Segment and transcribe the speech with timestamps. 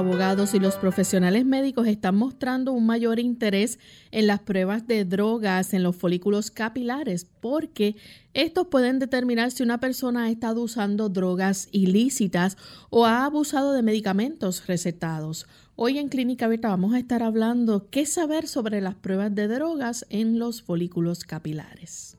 [0.00, 3.78] Abogados y los profesionales médicos están mostrando un mayor interés
[4.10, 7.96] en las pruebas de drogas en los folículos capilares porque
[8.32, 12.56] estos pueden determinar si una persona ha estado usando drogas ilícitas
[12.88, 15.46] o ha abusado de medicamentos recetados.
[15.76, 20.06] Hoy en Clínica Abierta vamos a estar hablando qué saber sobre las pruebas de drogas
[20.08, 22.16] en los folículos capilares.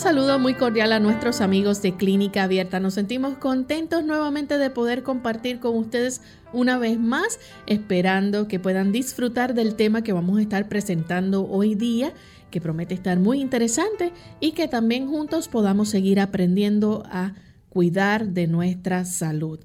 [0.00, 2.80] Saludo muy cordial a nuestros amigos de Clínica Abierta.
[2.80, 6.22] Nos sentimos contentos nuevamente de poder compartir con ustedes
[6.54, 11.74] una vez más, esperando que puedan disfrutar del tema que vamos a estar presentando hoy
[11.74, 12.14] día,
[12.50, 17.34] que promete estar muy interesante y que también juntos podamos seguir aprendiendo a
[17.68, 19.60] cuidar de nuestra salud.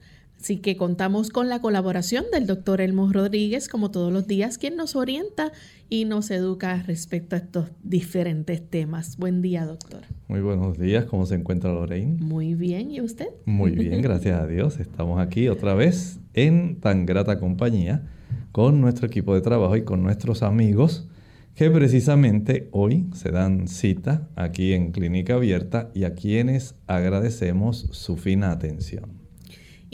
[0.46, 4.76] Así que contamos con la colaboración del doctor Elmo Rodríguez, como todos los días, quien
[4.76, 5.52] nos orienta
[5.90, 9.18] y nos educa respecto a estos diferentes temas.
[9.18, 10.02] Buen día, doctor.
[10.28, 12.22] Muy buenos días, ¿cómo se encuentra Lorraine?
[12.22, 13.30] Muy bien, ¿y usted?
[13.46, 14.80] Muy bien, gracias a Dios.
[14.80, 18.08] Estamos aquí otra vez en tan grata compañía
[18.52, 21.08] con nuestro equipo de trabajo y con nuestros amigos
[21.56, 28.16] que precisamente hoy se dan cita aquí en Clínica Abierta y a quienes agradecemos su
[28.16, 29.25] fina atención.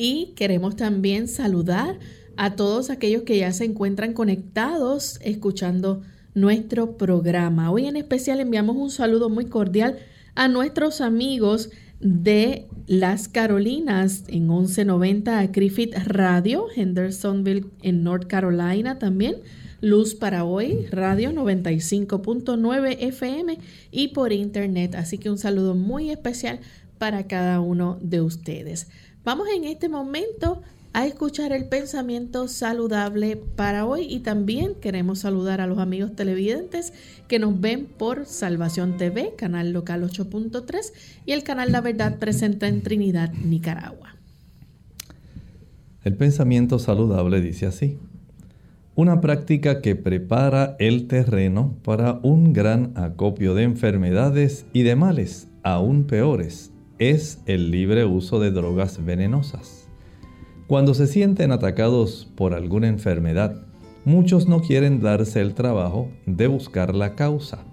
[0.04, 2.00] Y queremos también saludar
[2.36, 6.02] a todos aquellos que ya se encuentran conectados escuchando
[6.34, 7.70] nuestro programa.
[7.70, 10.00] Hoy en especial enviamos un saludo muy cordial
[10.34, 11.70] a nuestros amigos
[12.00, 19.36] de Las Carolinas en 1190 a Griffith Radio, Hendersonville en North Carolina también.
[19.82, 23.60] Luz para hoy, radio 95.9 FM
[23.92, 24.96] y por internet.
[24.96, 26.60] Así que un saludo muy especial
[26.98, 28.88] para cada uno de ustedes.
[29.24, 35.62] Vamos en este momento a escuchar el pensamiento saludable para hoy y también queremos saludar
[35.62, 36.92] a los amigos televidentes
[37.28, 40.92] que nos ven por Salvación TV, canal local 8.3
[41.28, 44.16] y el canal La Verdad presenta en Trinidad, Nicaragua.
[46.04, 48.00] El pensamiento saludable dice así,
[48.96, 55.48] una práctica que prepara el terreno para un gran acopio de enfermedades y de males
[55.62, 56.72] aún peores
[57.02, 59.90] es el libre uso de drogas venenosas.
[60.68, 63.66] Cuando se sienten atacados por alguna enfermedad,
[64.06, 67.66] muchos no quieren darse el trabajo de buscar la causa.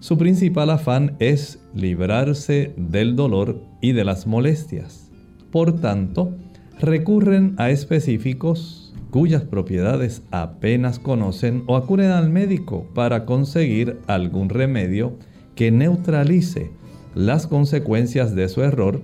[0.00, 5.10] Su principal afán es librarse del dolor y de las molestias.
[5.52, 6.34] Por tanto,
[6.80, 15.18] recurren a específicos cuyas propiedades apenas conocen o acuden al médico para conseguir algún remedio
[15.54, 16.70] que neutralice
[17.14, 19.02] las consecuencias de su error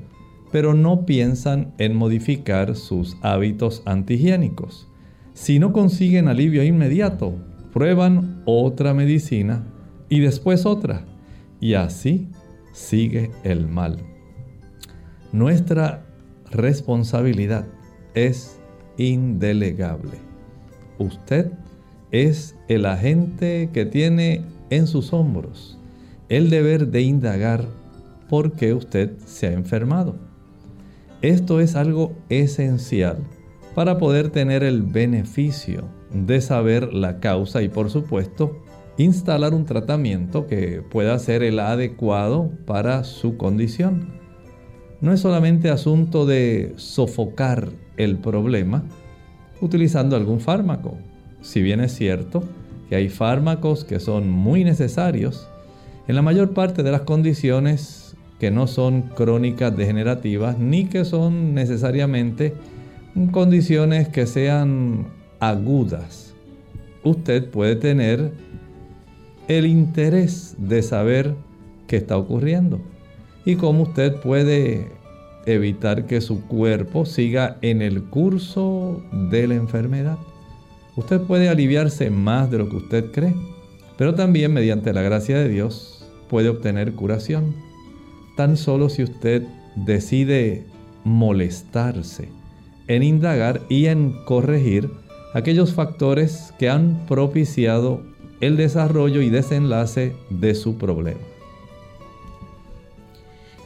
[0.51, 4.89] pero no piensan en modificar sus hábitos antihigiénicos.
[5.33, 7.35] Si no consiguen alivio inmediato,
[7.73, 9.65] prueban otra medicina
[10.09, 11.05] y después otra.
[11.61, 12.29] Y así
[12.73, 13.99] sigue el mal.
[15.33, 16.05] Nuestra
[16.51, 17.67] responsabilidad
[18.15, 18.59] es
[18.97, 20.19] indelegable.
[20.99, 21.53] Usted
[22.11, 25.79] es el agente que tiene en sus hombros
[26.29, 27.67] el deber de indagar
[28.31, 30.31] por qué usted se ha enfermado
[31.23, 33.19] esto es algo esencial
[33.75, 35.85] para poder tener el beneficio
[36.15, 38.62] de saber la causa y por supuesto
[38.97, 44.15] instalar un tratamiento que pueda ser el adecuado para su condición.
[45.03, 47.69] No es solamente asunto de sofocar
[47.99, 48.85] el problema
[49.61, 50.97] utilizando algún fármaco.
[51.43, 52.44] Si bien es cierto
[52.88, 55.49] que hay fármacos que son muy necesarios,
[56.09, 58.00] en la mayor parte de las condiciones
[58.41, 62.55] que no son crónicas degenerativas ni que son necesariamente
[63.31, 65.07] condiciones que sean
[65.39, 66.35] agudas,
[67.05, 68.33] usted puede tener
[69.47, 71.35] el interés de saber
[71.87, 72.81] qué está ocurriendo
[73.45, 74.89] y cómo usted puede
[75.47, 80.19] evitar que su cuerpo siga en el curso de la enfermedad.
[80.97, 83.35] Usted puede aliviarse más de lo que usted cree,
[83.99, 87.69] pero también mediante la gracia de Dios puede obtener curación.
[88.41, 89.43] Tan solo si usted
[89.77, 90.65] decide
[91.05, 92.31] molestarse
[92.89, 94.91] en indagar y en corregir
[95.35, 98.03] aquellos factores que han propiciado
[98.41, 101.21] el desarrollo y desenlace de su problema.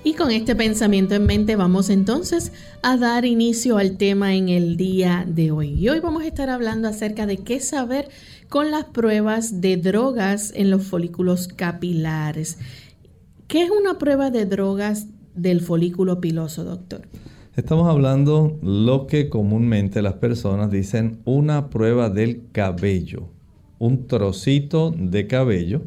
[0.02, 4.76] Y con este pensamiento en mente vamos entonces a dar inicio al tema en el
[4.76, 5.70] día de hoy.
[5.70, 8.08] Y hoy vamos a estar hablando acerca de qué saber
[8.48, 12.58] con las pruebas de drogas en los folículos capilares.
[13.46, 17.02] ¿Qué es una prueba de drogas del folículo piloso, doctor?
[17.56, 23.28] Estamos hablando lo que comúnmente las personas dicen una prueba del cabello,
[23.78, 25.82] un trocito de cabello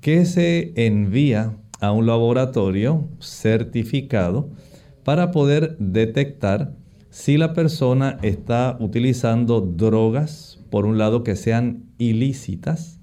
[0.00, 4.50] que se envía a un laboratorio certificado
[5.04, 6.74] para poder detectar
[7.10, 12.97] si la persona está utilizando drogas, por un lado, que sean ilícitas,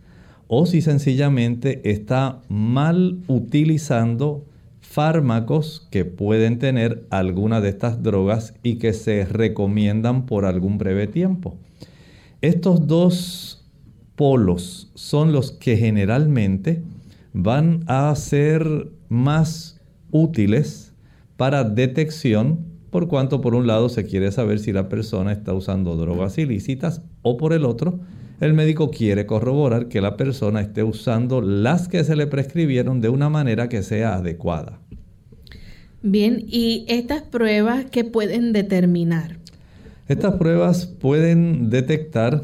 [0.47, 4.45] o si sencillamente está mal utilizando
[4.81, 11.07] fármacos que pueden tener alguna de estas drogas y que se recomiendan por algún breve
[11.07, 11.57] tiempo.
[12.41, 13.65] Estos dos
[14.15, 16.83] polos son los que generalmente
[17.33, 19.81] van a ser más
[20.11, 20.93] útiles
[21.35, 25.97] para detección por cuanto por un lado se quiere saber si la persona está usando
[25.97, 27.99] drogas ilícitas o por el otro
[28.39, 33.09] el médico quiere corroborar que la persona esté usando las que se le prescribieron de
[33.09, 34.79] una manera que sea adecuada.
[36.01, 39.37] Bien, ¿y estas pruebas qué pueden determinar?
[40.07, 42.43] Estas pruebas pueden detectar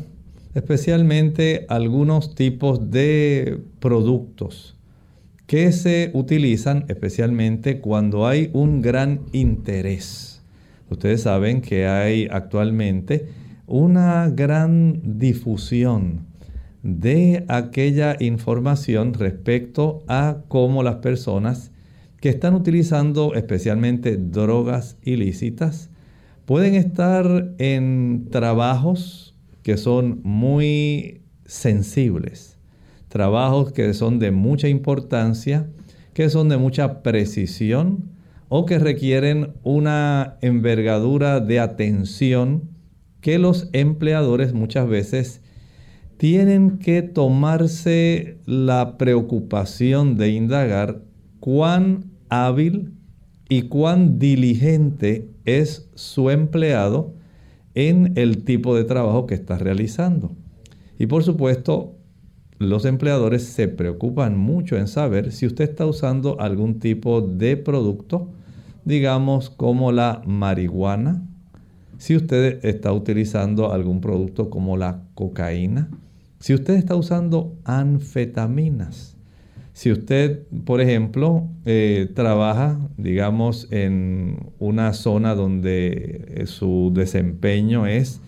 [0.55, 4.75] especialmente algunos tipos de productos
[5.45, 10.41] que se utilizan especialmente cuando hay un gran interés.
[10.89, 13.27] Ustedes saben que hay actualmente
[13.67, 16.27] una gran difusión
[16.83, 21.71] de aquella información respecto a cómo las personas
[22.19, 25.89] que están utilizando especialmente drogas ilícitas
[26.45, 32.51] pueden estar en trabajos que son muy sensibles
[33.11, 35.67] trabajos que son de mucha importancia,
[36.13, 38.09] que son de mucha precisión
[38.47, 42.69] o que requieren una envergadura de atención
[43.21, 45.41] que los empleadores muchas veces
[46.17, 51.01] tienen que tomarse la preocupación de indagar
[51.39, 52.93] cuán hábil
[53.49, 57.15] y cuán diligente es su empleado
[57.73, 60.35] en el tipo de trabajo que está realizando.
[60.99, 61.95] Y por supuesto,
[62.59, 68.29] los empleadores se preocupan mucho en saber si usted está usando algún tipo de producto,
[68.85, 71.27] digamos como la marihuana,
[72.01, 75.91] si usted está utilizando algún producto como la cocaína,
[76.39, 79.15] si usted está usando anfetaminas,
[79.73, 88.19] si usted, por ejemplo, eh, trabaja, digamos, en una zona donde eh, su desempeño es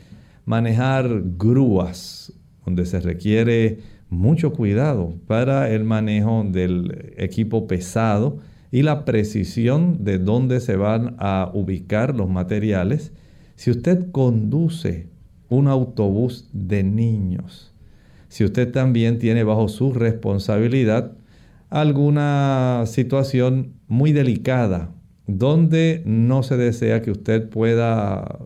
[0.45, 2.31] manejar grúas,
[2.67, 8.37] donde se requiere mucho cuidado para el manejo del equipo pesado
[8.69, 13.13] y la precisión de dónde se van a ubicar los materiales.
[13.55, 15.10] Si usted conduce
[15.50, 17.74] un autobús de niños,
[18.27, 21.15] si usted también tiene bajo su responsabilidad
[21.69, 24.93] alguna situación muy delicada
[25.27, 28.39] donde no se desea que usted pueda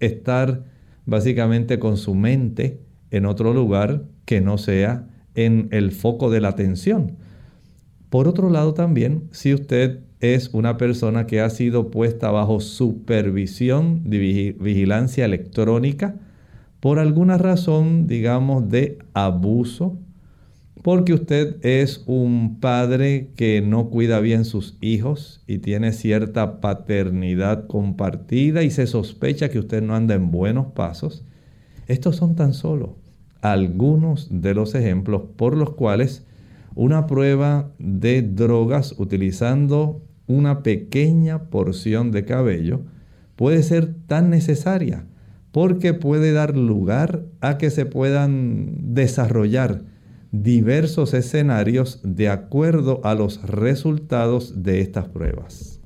[0.00, 0.64] estar
[1.06, 2.80] básicamente con su mente
[3.10, 7.16] en otro lugar que no sea en el foco de la atención.
[8.10, 14.02] Por otro lado también, si usted es una persona que ha sido puesta bajo supervisión
[14.08, 16.16] de vigilancia electrónica
[16.80, 19.98] por alguna razón, digamos, de abuso,
[20.82, 27.66] porque usted es un padre que no cuida bien sus hijos y tiene cierta paternidad
[27.66, 31.24] compartida y se sospecha que usted no anda en buenos pasos,
[31.86, 32.96] estos son tan solo
[33.40, 36.26] algunos de los ejemplos por los cuales
[36.74, 42.82] una prueba de drogas utilizando una pequeña porción de cabello
[43.36, 45.06] puede ser tan necesaria
[45.52, 49.82] porque puede dar lugar a que se puedan desarrollar
[50.32, 55.80] diversos escenarios de acuerdo a los resultados de estas pruebas.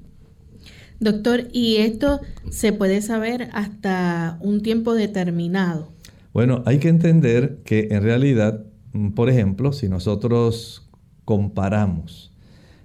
[1.01, 5.93] Doctor, ¿y esto se puede saber hasta un tiempo determinado?
[6.33, 8.65] Bueno, hay que entender que en realidad,
[9.15, 10.89] por ejemplo, si nosotros
[11.25, 12.33] comparamos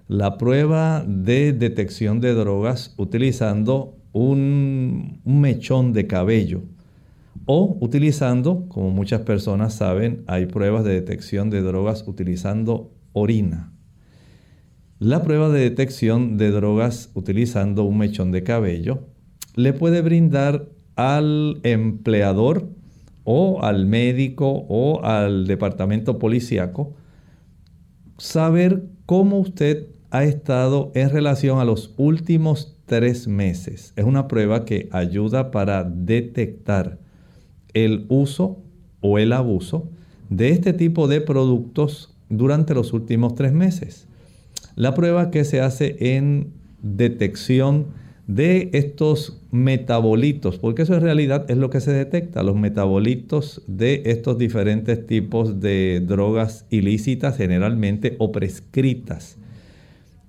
[0.08, 6.64] la prueba de detección de drogas utilizando un, mechón de cabello
[7.46, 13.74] o utilizando, como muchas personas saben, hay pruebas de detección de drogas utilizando orina.
[15.00, 19.08] La prueba de detección de drogas utilizando un mechón de cabello
[19.56, 22.70] le puede brindar al empleador
[23.24, 26.94] o al médico o al departamento policíaco
[28.18, 33.94] saber cómo usted ha estado en relación a los últimos tres meses.
[33.96, 37.00] Es una prueba que ayuda para detectar
[37.74, 38.62] el uso
[39.02, 39.90] o el abuso
[40.30, 44.08] de este tipo de productos durante los últimos tres meses.
[44.76, 47.88] La prueba que se hace en detección
[48.28, 54.04] de estos metabolitos, porque eso en realidad es lo que se detecta, los metabolitos de
[54.06, 59.38] estos diferentes tipos de drogas ilícitas generalmente o prescritas,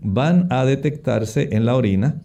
[0.00, 2.20] van a detectarse en la orina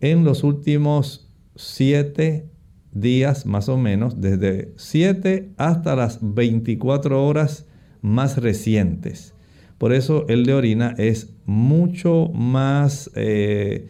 [0.00, 2.50] en los últimos siete
[2.92, 7.66] días más o menos, desde 7 hasta las 24 horas
[8.02, 9.34] más recientes.
[9.78, 13.10] Por eso el de orina es mucho más...
[13.14, 13.88] Eh,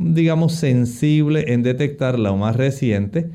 [0.00, 3.30] digamos, sensible en detectar la más reciente,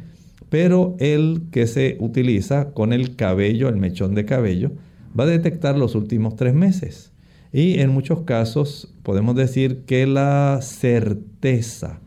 [0.49, 4.71] pero el que se utiliza con el cabello, el mechón de cabello,
[5.17, 7.13] va a detectar los últimos tres meses.
[7.53, 12.01] Y en muchos casos podemos decir que la certeza,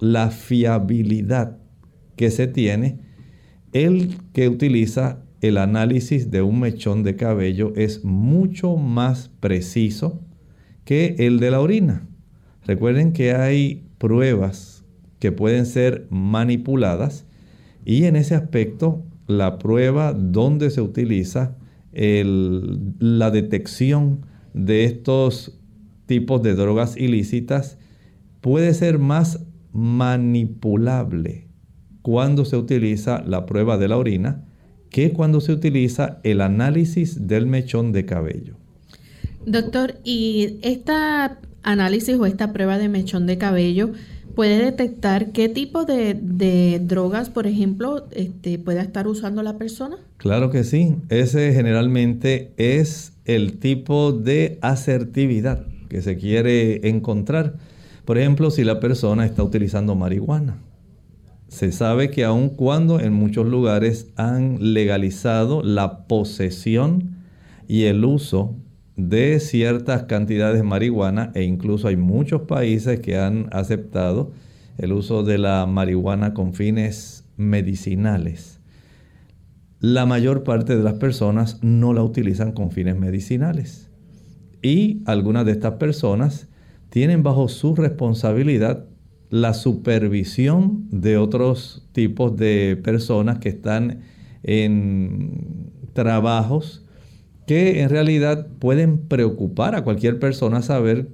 [0.00, 1.58] la fiabilidad
[2.16, 2.98] que se tiene,
[3.72, 10.20] el que utiliza el análisis de un mechón de cabello es mucho más preciso
[10.84, 12.08] que el de la orina.
[12.66, 14.84] Recuerden que hay pruebas
[15.18, 17.26] que pueden ser manipuladas
[17.84, 21.56] y en ese aspecto la prueba donde se utiliza
[21.92, 25.58] la detección de estos
[26.06, 27.78] tipos de drogas ilícitas
[28.40, 29.40] puede ser más
[29.72, 31.48] manipulable
[32.02, 34.44] cuando se utiliza la prueba de la orina
[34.90, 38.56] que cuando se utiliza el análisis del mechón de cabello.
[39.44, 43.90] Doctor, ¿y esta análisis o esta prueba de mechón de cabello
[44.34, 49.96] puede detectar qué tipo de, drogas, por ejemplo, este, pueda estar usando la persona?
[50.18, 50.96] Claro que sí.
[51.08, 57.54] Ese generalmente es el tipo de asertividad que se quiere encontrar.
[58.04, 60.58] Por ejemplo, si la persona está utilizando marihuana.
[61.48, 67.16] Se sabe que aun cuando en muchos lugares han legalizado la posesión
[67.68, 68.54] y el uso
[68.96, 74.32] de ciertas cantidades de marihuana e incluso hay muchos países que han aceptado
[74.78, 78.60] el uso de la marihuana con fines medicinales.
[79.80, 83.90] La mayor parte de las personas no la utilizan con fines medicinales
[84.62, 86.48] y algunas de estas personas
[86.88, 88.86] tienen bajo su responsabilidad
[89.28, 94.00] la supervisión de otros tipos de personas que están
[94.42, 96.85] en trabajos
[97.46, 101.08] que en realidad pueden preocupar a cualquier persona saber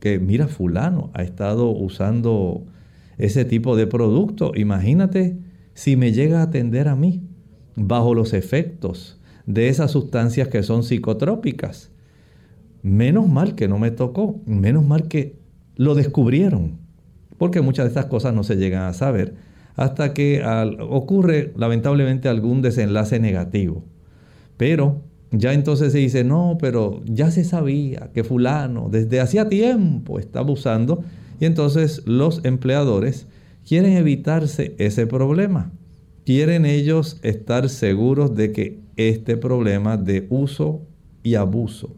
[0.00, 2.64] que, mira, fulano ha estado usando
[3.16, 4.52] ese tipo de producto.
[4.54, 5.38] Imagínate
[5.74, 7.22] si me llega a atender a mí
[7.76, 11.90] bajo los efectos de esas sustancias que son psicotrópicas.
[12.82, 15.38] Menos mal que no me tocó, menos mal que
[15.76, 16.78] lo descubrieron,
[17.38, 19.36] porque muchas de estas cosas no se llegan a saber
[19.76, 20.42] hasta que
[20.80, 23.84] ocurre lamentablemente algún desenlace negativo.
[24.56, 30.18] Pero ya entonces se dice, no, pero ya se sabía que fulano desde hacía tiempo
[30.18, 31.04] estaba usando
[31.40, 33.26] y entonces los empleadores
[33.66, 35.72] quieren evitarse ese problema.
[36.24, 40.82] Quieren ellos estar seguros de que este problema de uso
[41.22, 41.96] y abuso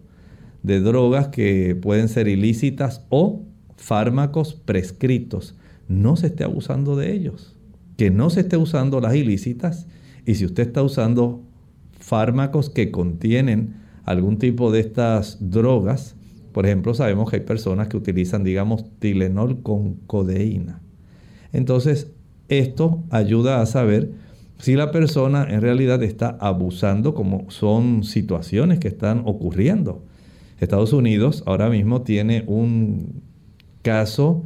[0.62, 3.42] de drogas que pueden ser ilícitas o
[3.76, 5.56] fármacos prescritos
[5.88, 7.56] no se esté abusando de ellos.
[7.96, 9.87] Que no se esté usando las ilícitas
[10.26, 11.42] y si usted está usando
[12.00, 16.16] fármacos que contienen algún tipo de estas drogas.
[16.52, 20.80] Por ejemplo, sabemos que hay personas que utilizan, digamos, Tilenol con codeína.
[21.52, 22.11] Entonces,
[22.49, 24.11] esto ayuda a saber
[24.59, 30.04] si la persona en realidad está abusando, como son situaciones que están ocurriendo.
[30.59, 33.23] Estados Unidos ahora mismo tiene un
[33.83, 34.45] caso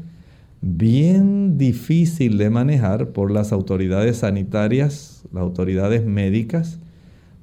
[0.60, 6.78] bien difícil de manejar por las autoridades sanitarias, las autoridades médicas,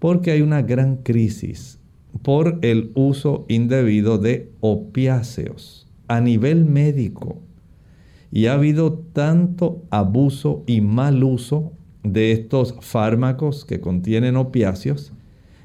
[0.02, 1.78] porque hay una gran crisis
[2.24, 7.38] por el uso indebido de opiáceos a nivel médico.
[8.32, 15.14] Y ha habido tanto abuso y mal uso de estos fármacos que contienen opiáceos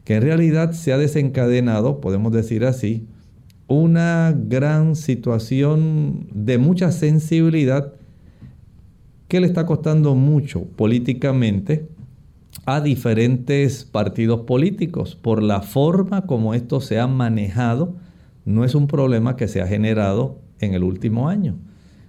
[0.04, 3.06] que en realidad se ha desencadenado, podemos decir así,
[3.68, 7.94] una gran situación de mucha sensibilidad
[9.28, 11.88] que le está costando mucho políticamente
[12.64, 17.94] a diferentes partidos políticos por la forma como esto se ha manejado.
[18.44, 21.56] No es un problema que se ha generado en el último año.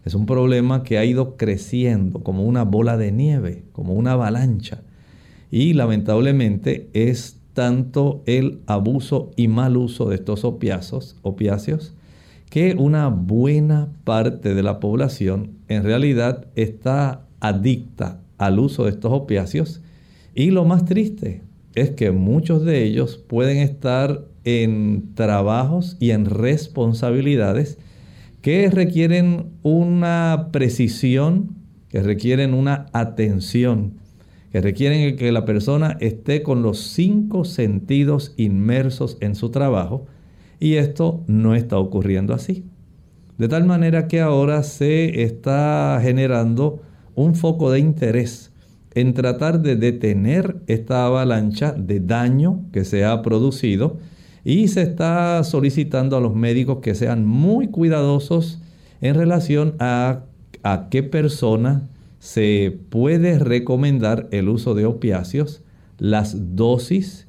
[0.06, 4.82] Es un problema que ha ido creciendo como una bola de nieve, como una avalancha.
[5.52, 11.94] Y lamentablemente es tanto el abuso y mal uso de estos opiáceos, opiáceos
[12.50, 19.12] que una buena parte de la población en realidad está adicta al uso de estos
[19.12, 19.82] opiáceos
[20.38, 21.42] y lo más triste
[21.76, 27.78] es que muchos de ellos pueden estar en trabajos y en responsabilidades
[28.42, 31.56] que requieren una precisión,
[31.90, 33.96] que requieren una atención
[34.52, 40.06] que requieren que la persona esté con los cinco sentidos inmersos en su trabajo
[40.60, 42.66] y esto no está ocurriendo así.
[43.38, 46.82] De tal manera que ahora se está generando
[47.14, 48.52] un foco de interés
[48.98, 53.98] en tratar de detener esta avalancha de daño que se ha producido
[54.44, 58.60] y se está solicitando a los médicos que sean muy cuidadosos
[59.02, 60.22] en relación a,
[60.64, 61.88] a qué persona
[62.18, 65.62] se puede recomendar el uso de opiáceos,
[66.00, 67.28] las dosis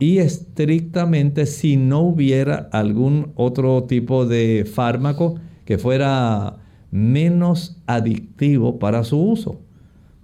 [0.00, 6.56] y estrictamente si no hubiera algún otro tipo de fármaco que fuera
[6.90, 9.60] menos adictivo para su uso.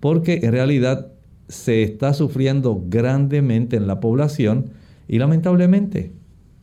[0.01, 1.13] Porque en realidad
[1.49, 4.71] se está sufriendo grandemente en la población
[5.09, 6.13] y lamentablemente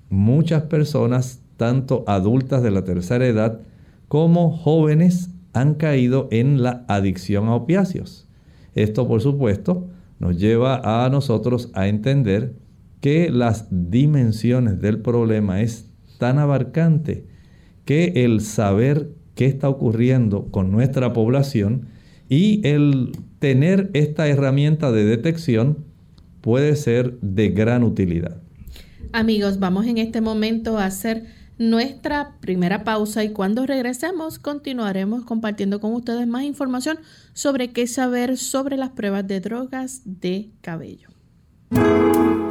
[0.09, 3.59] muchas personas, tanto adultas de la tercera edad
[4.07, 8.27] como jóvenes, han caído en la adicción a opiáceos.
[8.75, 9.87] Esto, por supuesto,
[10.19, 12.53] nos lleva a nosotros a entender
[13.01, 17.25] que las dimensiones del problema es tan abarcante
[17.85, 21.87] que el saber qué está ocurriendo con nuestra población
[22.29, 25.85] y el tener esta herramienta de detección
[26.41, 28.41] puede ser de gran utilidad.
[29.13, 31.25] Amigos, vamos en este momento a hacer
[31.57, 36.99] nuestra primera pausa y cuando regresemos continuaremos compartiendo con ustedes más información
[37.33, 41.09] sobre qué saber sobre las pruebas de drogas de cabello.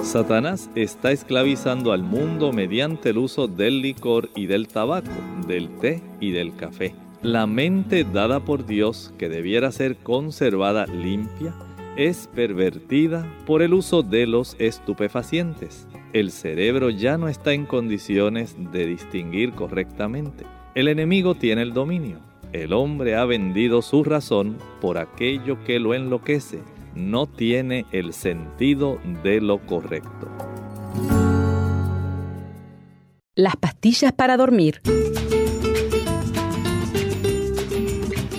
[0.03, 5.11] Satanás está esclavizando al mundo mediante el uso del licor y del tabaco,
[5.47, 6.95] del té y del café.
[7.27, 11.55] La mente dada por Dios, que debiera ser conservada limpia,
[11.97, 15.87] es pervertida por el uso de los estupefacientes
[16.19, 20.47] el cerebro ya no está en condiciones de distinguir correctamente.
[20.75, 22.21] El enemigo tiene el dominio.
[22.55, 26.61] El hombre ha vendido su razón por aquello que lo enloquece.
[26.95, 30.31] No tiene el sentido de lo correcto.
[33.35, 34.81] Las pastillas para dormir.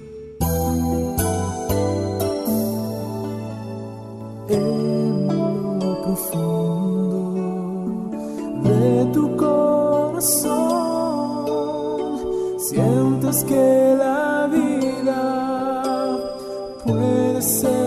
[12.70, 16.18] sientes que la vida
[16.84, 17.79] puede ser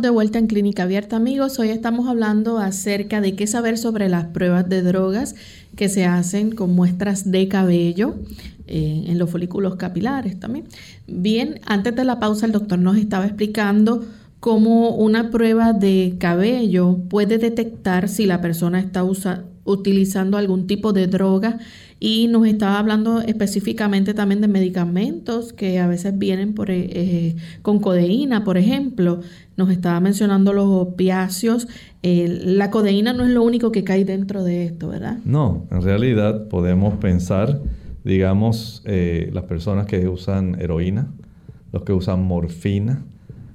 [0.00, 1.58] de vuelta en Clínica Abierta, amigos.
[1.58, 5.34] Hoy estamos hablando acerca de qué saber sobre las pruebas de drogas
[5.76, 8.14] que se hacen con muestras de cabello
[8.66, 10.66] eh, en los folículos capilares también.
[11.06, 14.04] Bien, antes de la pausa el doctor nos estaba explicando
[14.38, 19.02] cómo una prueba de cabello puede detectar si la persona está
[19.68, 21.58] utilizando algún tipo de droga
[22.00, 27.36] y nos estaba hablando específicamente también de medicamentos que a veces vienen por, eh, eh,
[27.62, 29.20] con codeína, por ejemplo.
[29.56, 31.66] Nos estaba mencionando los opiáceos.
[32.02, 35.18] la codeína no es lo único que cae dentro de esto, ¿verdad?
[35.24, 37.60] No, en realidad podemos pensar,
[38.04, 41.08] digamos, eh, las personas que usan heroína,
[41.72, 43.04] los que usan morfina,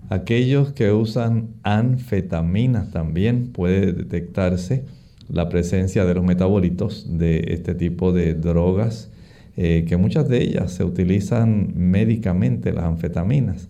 [0.09, 4.85] aquellos que usan anfetaminas también puede detectarse
[5.29, 9.11] la presencia de los metabolitos de este tipo de drogas,
[9.55, 13.69] eh, que muchas de ellas se utilizan médicamente, las anfetaminas.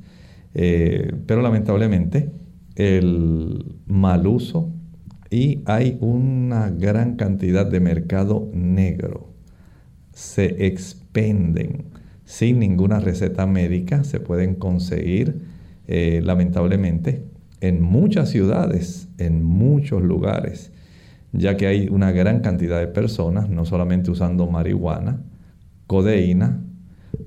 [0.55, 2.29] Eh, pero lamentablemente
[2.75, 4.69] el mal uso
[5.29, 9.33] y hay una gran cantidad de mercado negro.
[10.13, 11.85] Se expenden
[12.23, 15.41] sin ninguna receta médica, se pueden conseguir
[15.87, 17.23] eh, lamentablemente
[17.61, 20.71] en muchas ciudades, en muchos lugares
[21.33, 25.21] ya que hay una gran cantidad de personas, no solamente usando marihuana,
[25.87, 26.61] codeína,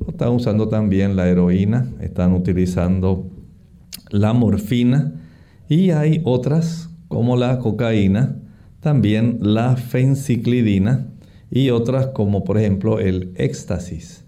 [0.08, 3.28] están usando también la heroína, están utilizando
[4.10, 5.12] la morfina
[5.68, 8.36] y hay otras como la cocaína,
[8.80, 11.08] también la fenciclidina
[11.50, 14.24] y otras como por ejemplo el éxtasis.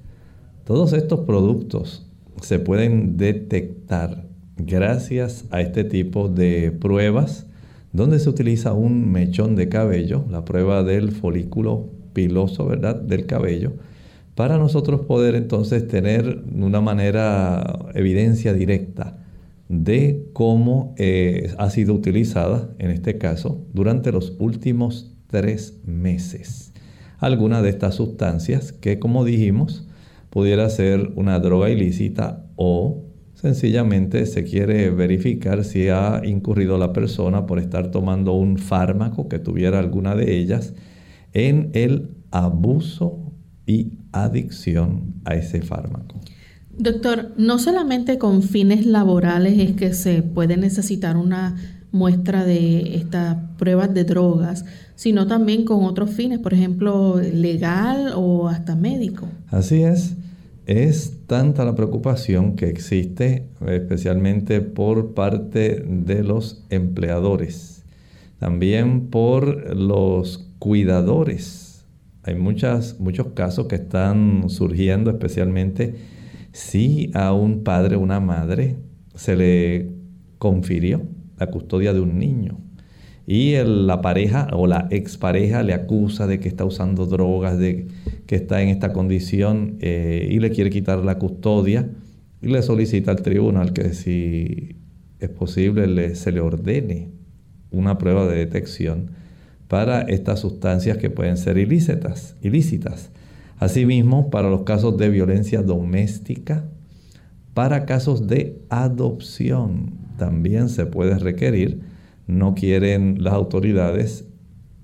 [0.65, 2.07] Todos estos productos
[2.43, 7.48] se pueden detectar gracias a este tipo de pruebas
[7.93, 13.73] donde se utiliza un mechón de cabello, la prueba del folículo piloso, ¿verdad?, del cabello,
[14.35, 19.19] para nosotros poder entonces tener una manera, evidencia directa
[19.69, 26.73] de cómo eh, ha sido utilizada, en este caso, durante los últimos tres meses.
[27.19, 29.89] Alguna de estas sustancias que, como dijimos,
[30.31, 33.03] pudiera ser una droga ilícita o
[33.41, 39.39] Sencillamente se quiere verificar si ha incurrido la persona por estar tomando un fármaco que
[39.39, 40.75] tuviera alguna de ellas
[41.33, 43.33] en el abuso
[43.65, 46.21] y adicción a ese fármaco.
[46.77, 51.55] Doctor, no solamente con fines laborales es que se puede necesitar una
[51.93, 54.65] muestra de estas pruebas de drogas,
[54.97, 59.29] sino también con otros fines, por ejemplo, legal o hasta médico.
[59.49, 60.17] Así es.
[60.69, 67.87] Es tanta la preocupación que existe, especialmente por parte de los empleadores,
[68.39, 71.87] también por los cuidadores.
[72.23, 75.95] Hay muchas, muchos casos que están surgiendo, especialmente
[76.53, 78.77] si a un padre o una madre
[79.15, 79.89] se le
[80.37, 81.01] confirió
[81.39, 82.59] la custodia de un niño
[83.31, 87.87] y la pareja o la expareja le acusa de que está usando drogas, de
[88.27, 91.91] que está en esta condición eh, y le quiere quitar la custodia
[92.41, 94.77] y le solicita al tribunal que si
[95.21, 97.11] es posible se le ordene
[97.71, 99.11] una prueba de detección
[99.69, 102.35] para estas sustancias que pueden ser ilícitas.
[102.41, 103.11] ilícitas.
[103.59, 106.65] Asimismo, para los casos de violencia doméstica,
[107.53, 111.98] para casos de adopción también se puede requerir
[112.29, 114.29] no quieren las autoridades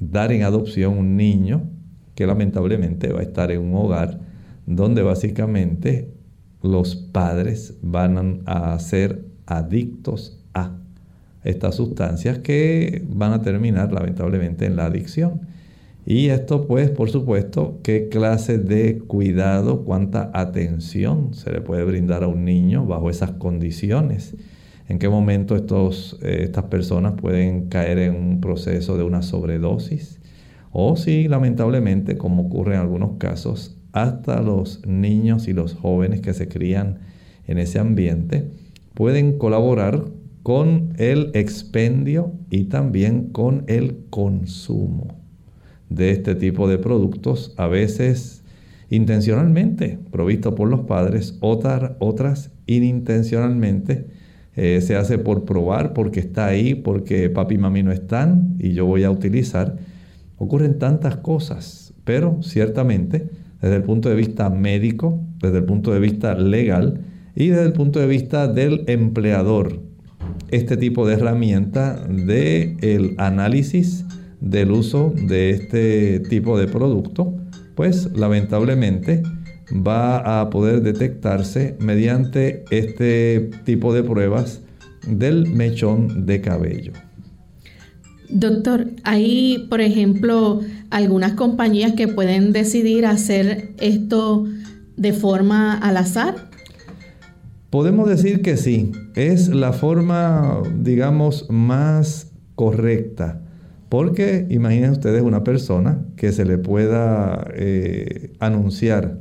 [0.01, 1.71] dar en adopción un niño
[2.17, 4.19] que lamentablemente va a estar en un hogar
[4.67, 6.11] donde básicamente
[6.63, 10.79] los padres van a ser adictos a
[11.45, 15.43] estas sustancias que van a terminar lamentablemente en la adicción.
[16.07, 22.25] Y esto pues por supuesto, qué clase de cuidado, cuánta atención se le puede brindar
[22.25, 24.35] a un niño bajo esas condiciones.
[24.89, 30.21] En qué momento eh, estas personas pueden caer en un proceso de una sobredosis.
[30.73, 36.35] O si lamentablemente, como ocurre en algunos casos, hasta los niños y los jóvenes que
[36.35, 36.99] se crían
[37.47, 38.51] en ese ambiente
[38.95, 40.05] pueden colaborar
[40.43, 45.25] con el expendio y también con el consumo
[45.89, 48.43] de este tipo de productos, a veces
[48.91, 54.09] intencionalmente provisto por los padres, otras, otras inintencionalmente.
[54.57, 58.73] Eh, se hace por probar, porque está ahí, porque papi y mami no están y
[58.73, 59.77] yo voy a utilizar.
[60.39, 63.29] Ocurren tantas cosas, pero ciertamente
[63.65, 67.01] desde el punto de vista médico, desde el punto de vista legal
[67.35, 69.81] y desde el punto de vista del empleador,
[70.51, 74.05] este tipo de herramienta de el análisis
[74.41, 77.35] del uso de este tipo de producto,
[77.75, 79.23] pues lamentablemente
[79.73, 84.61] va a poder detectarse mediante este tipo de pruebas
[85.07, 86.93] del mechón de cabello.
[88.29, 94.47] Doctor, hay, por ejemplo, algunas compañías que pueden decidir hacer esto
[94.97, 96.49] de forma al azar.
[97.71, 103.41] Podemos decir que sí, es la forma, digamos, más correcta
[103.95, 109.21] porque imaginen ustedes una persona que se le pueda eh, anunciar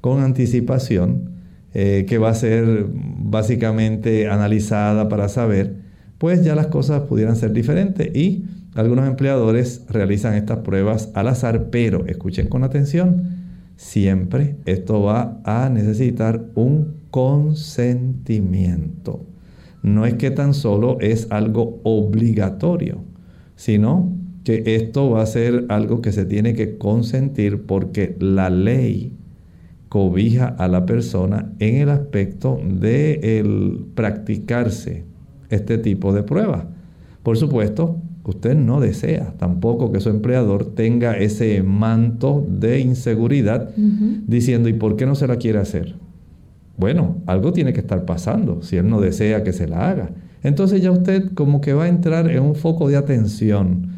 [0.00, 1.32] con anticipación
[1.74, 5.76] eh, que va a ser básicamente analizada para saber,
[6.18, 8.16] pues ya las cosas pudieran ser diferentes.
[8.16, 13.36] Y algunos empleadores realizan estas pruebas al azar, pero escuchen con atención,
[13.76, 19.26] siempre esto va a necesitar un consentimiento.
[19.82, 23.02] No es que tan solo es algo obligatorio
[23.58, 29.17] sino que esto va a ser algo que se tiene que consentir porque la ley
[29.88, 35.04] cobija a la persona en el aspecto de el practicarse
[35.48, 36.64] este tipo de pruebas.
[37.22, 43.70] Por supuesto, usted no desea tampoco que su empleador tenga ese manto de inseguridad
[44.26, 45.94] diciendo, ¿y por qué no se la quiere hacer?
[46.76, 50.10] Bueno, algo tiene que estar pasando si él no desea que se la haga.
[50.42, 53.88] Entonces ya usted como que va a entrar en un foco de atención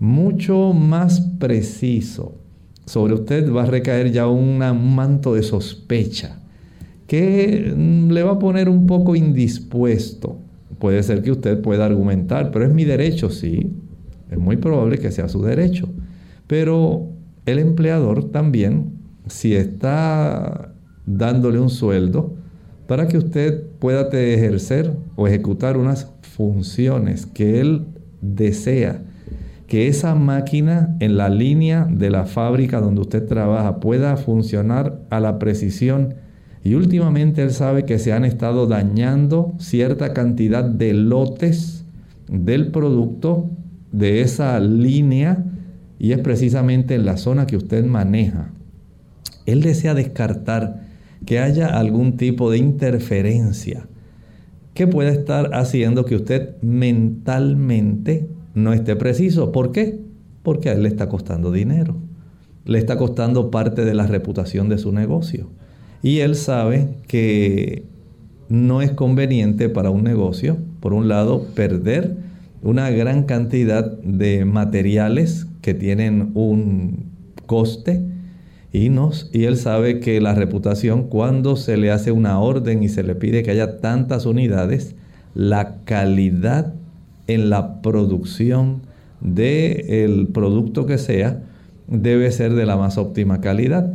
[0.00, 2.34] mucho más preciso.
[2.86, 6.38] Sobre usted va a recaer ya un manto de sospecha
[7.06, 10.38] que mm, le va a poner un poco indispuesto.
[10.78, 13.72] Puede ser que usted pueda argumentar, pero es mi derecho, sí.
[14.30, 15.88] Es muy probable que sea su derecho.
[16.46, 17.08] Pero
[17.46, 18.92] el empleador también,
[19.26, 20.72] si está
[21.06, 22.34] dándole un sueldo,
[22.86, 27.86] para que usted pueda ejercer o ejecutar unas funciones que él
[28.20, 29.02] desea,
[29.74, 35.18] que esa máquina en la línea de la fábrica donde usted trabaja pueda funcionar a
[35.18, 36.14] la precisión
[36.62, 41.84] y últimamente él sabe que se han estado dañando cierta cantidad de lotes
[42.28, 43.50] del producto
[43.90, 45.44] de esa línea
[45.98, 48.52] y es precisamente en la zona que usted maneja.
[49.44, 50.82] Él desea descartar
[51.26, 53.88] que haya algún tipo de interferencia
[54.72, 59.52] que pueda estar haciendo que usted mentalmente no esté preciso.
[59.52, 60.00] ¿Por qué?
[60.42, 61.96] Porque a él le está costando dinero.
[62.64, 65.50] Le está costando parte de la reputación de su negocio.
[66.02, 67.84] Y él sabe que
[68.48, 72.16] no es conveniente para un negocio, por un lado, perder
[72.62, 77.10] una gran cantidad de materiales que tienen un
[77.46, 78.02] coste
[78.72, 78.90] y,
[79.32, 83.14] y él sabe que la reputación, cuando se le hace una orden y se le
[83.14, 84.96] pide que haya tantas unidades,
[85.34, 86.74] la calidad
[87.26, 88.82] en la producción
[89.20, 91.42] del producto que sea
[91.86, 93.92] debe ser de la más óptima calidad.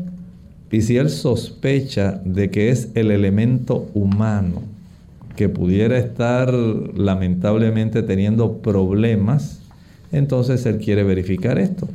[0.72, 4.62] Y si él sospecha de que es el elemento humano
[5.36, 9.62] que pudiera estar lamentablemente teniendo problemas,
[10.12, 11.88] entonces él quiere verificar esto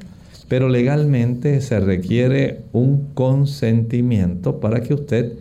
[0.49, 5.33] pero legalmente se requiere un consentimiento para que usted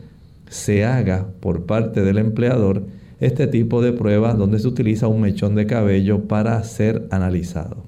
[0.50, 2.84] se haga por parte del empleador
[3.26, 7.86] este tipo de pruebas donde se utiliza un mechón de cabello para ser analizado.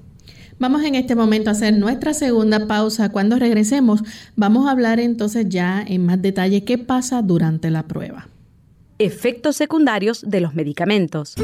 [0.58, 3.10] Vamos en este momento a hacer nuestra segunda pausa.
[3.10, 4.02] Cuando regresemos
[4.36, 8.28] vamos a hablar entonces ya en más detalle qué pasa durante la prueba.
[8.98, 11.34] Efectos secundarios de los medicamentos.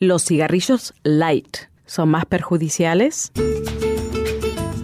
[0.01, 3.33] ¿Los cigarrillos light son más perjudiciales?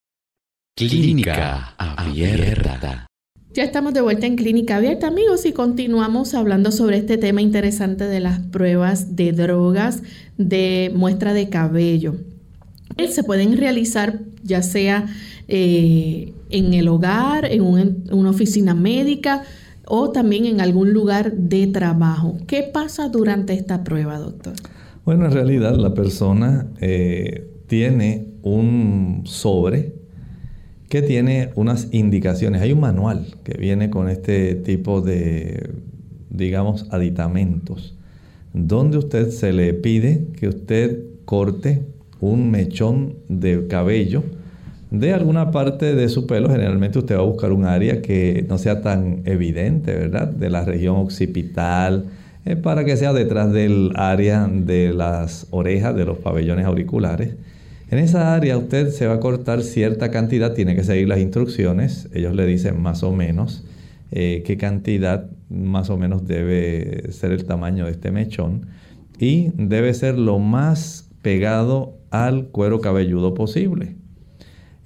[0.77, 3.08] Clínica Abierta.
[3.53, 8.05] Ya estamos de vuelta en Clínica Abierta, amigos, y continuamos hablando sobre este tema interesante
[8.05, 10.03] de las pruebas de drogas
[10.38, 12.15] de muestra de cabello.
[13.10, 15.06] Se pueden realizar ya sea
[15.48, 19.43] eh, en el hogar, en, una oficina médica
[19.88, 22.38] o también en algún lugar de trabajo.
[22.48, 24.54] ¿Qué pasa durante esta prueba, doctor?
[25.04, 29.93] Bueno, en realidad la persona eh, tiene un sobre
[30.89, 32.62] que tiene unas indicaciones.
[32.62, 35.71] Hay un manual que viene con este tipo de,
[36.30, 37.95] digamos, aditamentos,
[38.54, 41.86] donde usted se le pide que usted corte
[42.21, 44.23] un mechón de cabello
[44.91, 46.49] de alguna parte de su pelo.
[46.49, 50.28] Generalmente usted va a buscar un área que no sea tan evidente, ¿verdad?
[50.28, 52.06] De la región occipital,
[52.45, 57.36] eh, para que sea detrás del área de las orejas, de los pabellones auriculares.
[57.91, 62.10] En esa área usted se va a cortar cierta cantidad, tiene que seguir las instrucciones,
[62.13, 63.63] ellos le dicen más o menos
[64.12, 68.67] eh, qué cantidad más o menos debe ser el tamaño de este mechón
[69.19, 73.95] y debe ser lo más pegado al cuero cabelludo posible.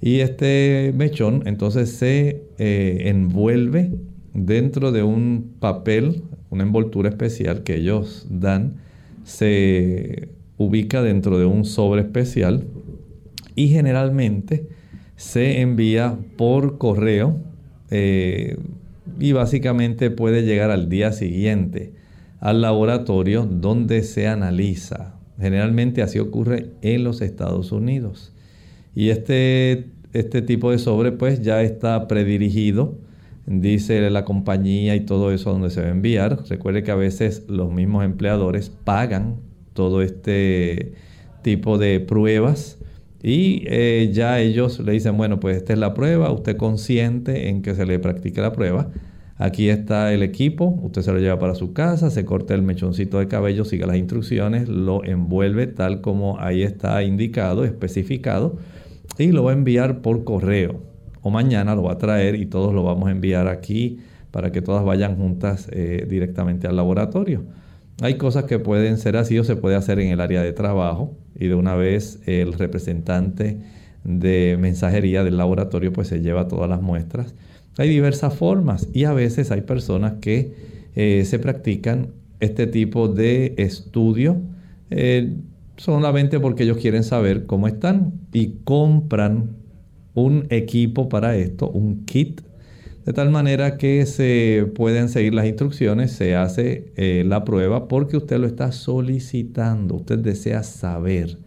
[0.00, 3.92] Y este mechón entonces se eh, envuelve
[4.32, 8.76] dentro de un papel, una envoltura especial que ellos dan,
[9.24, 12.64] se ubica dentro de un sobre especial
[13.54, 14.68] y generalmente
[15.16, 17.36] se envía por correo
[17.90, 18.56] eh,
[19.18, 21.92] y básicamente puede llegar al día siguiente
[22.40, 28.32] al laboratorio donde se analiza Generalmente así ocurre en los Estados Unidos.
[28.94, 32.98] Y este, este tipo de sobre pues ya está predirigido,
[33.46, 36.44] dice la compañía y todo eso donde se va a enviar.
[36.48, 39.36] Recuerde que a veces los mismos empleadores pagan
[39.72, 40.92] todo este
[41.42, 42.78] tipo de pruebas
[43.22, 47.62] y eh, ya ellos le dicen, bueno, pues esta es la prueba, usted consiente en
[47.62, 48.90] que se le practique la prueba.
[49.40, 53.18] Aquí está el equipo, usted se lo lleva para su casa, se corta el mechoncito
[53.18, 58.58] de cabello, sigue las instrucciones, lo envuelve tal como ahí está indicado, especificado,
[59.16, 60.82] y lo va a enviar por correo.
[61.22, 64.60] O mañana lo va a traer y todos lo vamos a enviar aquí para que
[64.60, 67.42] todas vayan juntas eh, directamente al laboratorio.
[68.02, 71.16] Hay cosas que pueden ser así o se puede hacer en el área de trabajo
[71.34, 73.58] y de una vez el representante
[74.04, 77.34] de mensajería del laboratorio pues se lleva todas las muestras
[77.78, 80.54] hay diversas formas y a veces hay personas que
[80.94, 82.08] eh, se practican
[82.40, 84.38] este tipo de estudio
[84.90, 85.36] eh,
[85.76, 89.56] solamente porque ellos quieren saber cómo están y compran
[90.14, 92.42] un equipo para esto, un kit,
[93.06, 98.16] de tal manera que se pueden seguir las instrucciones, se hace eh, la prueba porque
[98.16, 101.38] usted lo está solicitando, usted desea saber.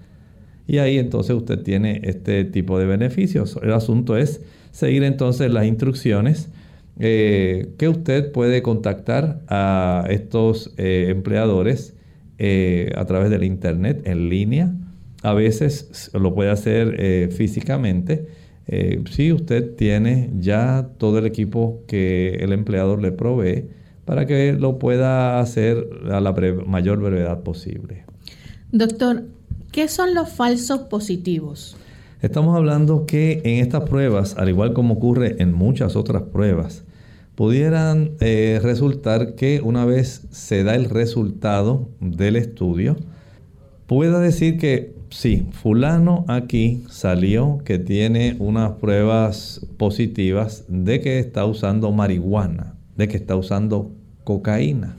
[0.65, 3.59] Y ahí entonces usted tiene este tipo de beneficios.
[3.61, 4.41] El asunto es
[4.73, 6.49] seguir entonces las instrucciones
[6.99, 11.95] eh, que usted puede contactar a estos eh, empleadores
[12.39, 14.73] eh, a través del internet en línea.
[15.21, 18.27] A veces lo puede hacer físicamente.
[19.09, 23.69] si usted tiene ya todo el equipo que el empleador le provee
[24.03, 26.33] para que lo pueda hacer a la
[26.65, 28.03] mayor brevedad posible.
[28.73, 29.23] Doctor,
[29.71, 31.77] ¿qué son los falsos positivos?
[32.23, 36.85] Estamos hablando que en estas pruebas, al igual como ocurre en muchas otras pruebas,
[37.35, 42.95] pudieran eh, resultar que una vez se da el resultado del estudio,
[43.87, 51.43] pueda decir que sí, fulano aquí salió que tiene unas pruebas positivas de que está
[51.43, 53.91] usando marihuana, de que está usando
[54.23, 54.95] cocaína.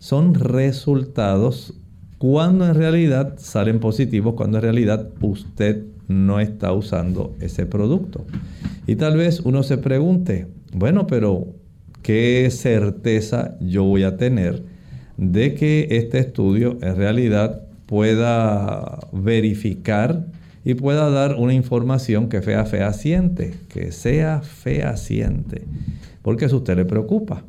[0.00, 1.74] Son resultados
[2.18, 8.24] cuando en realidad salen positivos, cuando en realidad usted no está usando ese producto.
[8.86, 11.46] Y tal vez uno se pregunte, bueno, pero
[12.02, 14.62] ¿qué certeza yo voy a tener
[15.16, 20.26] de que este estudio en realidad pueda verificar
[20.64, 25.62] y pueda dar una información que sea fehaciente, que sea fehaciente?
[26.22, 27.44] Porque eso a usted le preocupa.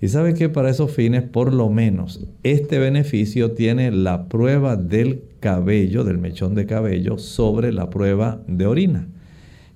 [0.00, 5.22] Y sabe que para esos fines, por lo menos, este beneficio tiene la prueba del
[5.46, 9.06] cabello, del mechón de cabello, sobre la prueba de orina.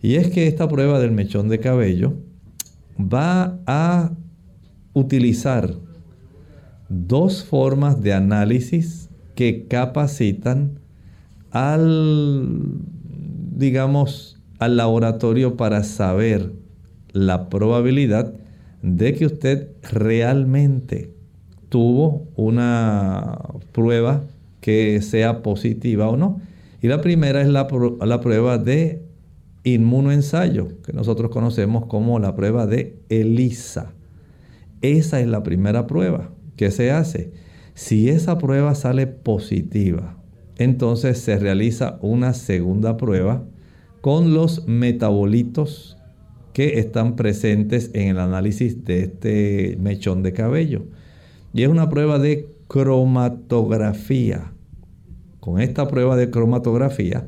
[0.03, 2.15] Y es que esta prueba del mechón de cabello
[2.99, 4.11] va a
[4.95, 5.77] utilizar
[6.89, 10.81] dos formas de análisis que capacitan
[11.53, 12.59] al,
[13.57, 16.53] digamos, al laboratorio para saber
[17.13, 18.35] la probabilidad
[18.83, 21.15] de que usted realmente
[21.69, 23.39] tuvo una
[23.71, 24.25] prueba
[24.61, 26.41] que sea positiva o no.
[26.83, 27.69] Y la primera es la,
[28.01, 29.03] la prueba de
[29.65, 33.93] inmunoensayo, que nosotros conocemos como la prueba de ELISA.
[34.81, 37.33] Esa es la primera prueba que se hace.
[37.75, 40.17] Si esa prueba sale positiva,
[40.57, 43.45] entonces se realiza una segunda prueba
[44.01, 45.97] con los metabolitos
[46.53, 50.85] que están presentes en el análisis de este mechón de cabello.
[51.53, 54.53] Y es una prueba de cromatografía.
[55.41, 57.27] Con esta prueba de cromatografía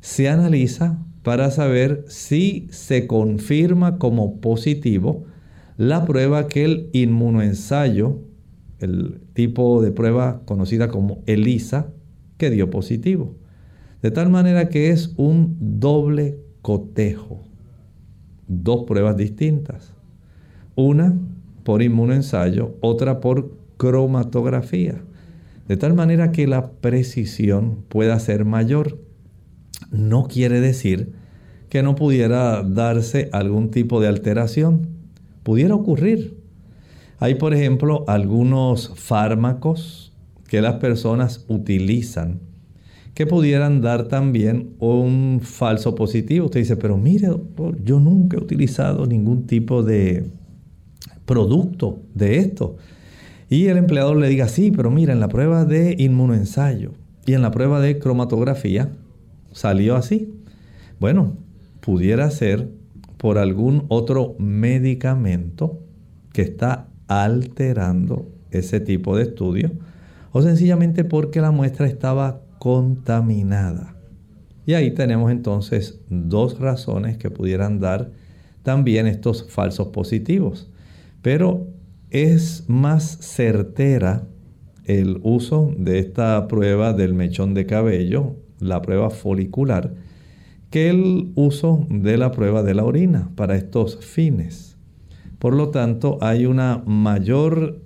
[0.00, 5.26] se analiza para saber si se confirma como positivo
[5.76, 8.18] la prueba que el inmunoensayo,
[8.80, 11.92] el tipo de prueba conocida como ELISA,
[12.38, 13.36] que dio positivo.
[14.02, 17.48] De tal manera que es un doble cotejo
[18.48, 19.92] dos pruebas distintas.
[20.74, 21.16] Una
[21.62, 25.02] por inmunoensayo, otra por cromatografía.
[25.66, 28.98] De tal manera que la precisión pueda ser mayor.
[29.90, 31.14] No quiere decir
[31.70, 34.88] que no pudiera darse algún tipo de alteración.
[35.42, 36.36] Pudiera ocurrir.
[37.18, 40.12] Hay, por ejemplo, algunos fármacos
[40.46, 42.40] que las personas utilizan
[43.18, 46.46] que pudieran dar también un falso positivo.
[46.46, 47.28] Usted dice, pero mire,
[47.82, 50.30] yo nunca he utilizado ningún tipo de
[51.26, 52.76] producto de esto.
[53.50, 56.92] Y el empleador le diga, sí, pero mira, en la prueba de inmunoensayo
[57.24, 58.90] y en la prueba de cromatografía
[59.52, 60.34] salió así.
[61.00, 61.36] Bueno,
[61.80, 62.68] pudiera ser
[63.16, 65.80] por algún otro medicamento
[66.32, 69.72] que está alterando ese tipo de estudio
[70.32, 73.94] o sencillamente porque la muestra estaba contaminada.
[74.66, 78.10] Y ahí tenemos entonces dos razones que pudieran dar
[78.62, 80.70] también estos falsos positivos.
[81.22, 81.66] Pero
[82.10, 84.26] es más certera
[84.84, 89.94] el uso de esta prueba del mechón de cabello, la prueba folicular,
[90.70, 94.76] que el uso de la prueba de la orina para estos fines.
[95.38, 97.82] Por lo tanto, hay una mayor,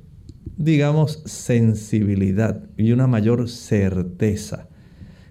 [0.57, 4.69] digamos, sensibilidad y una mayor certeza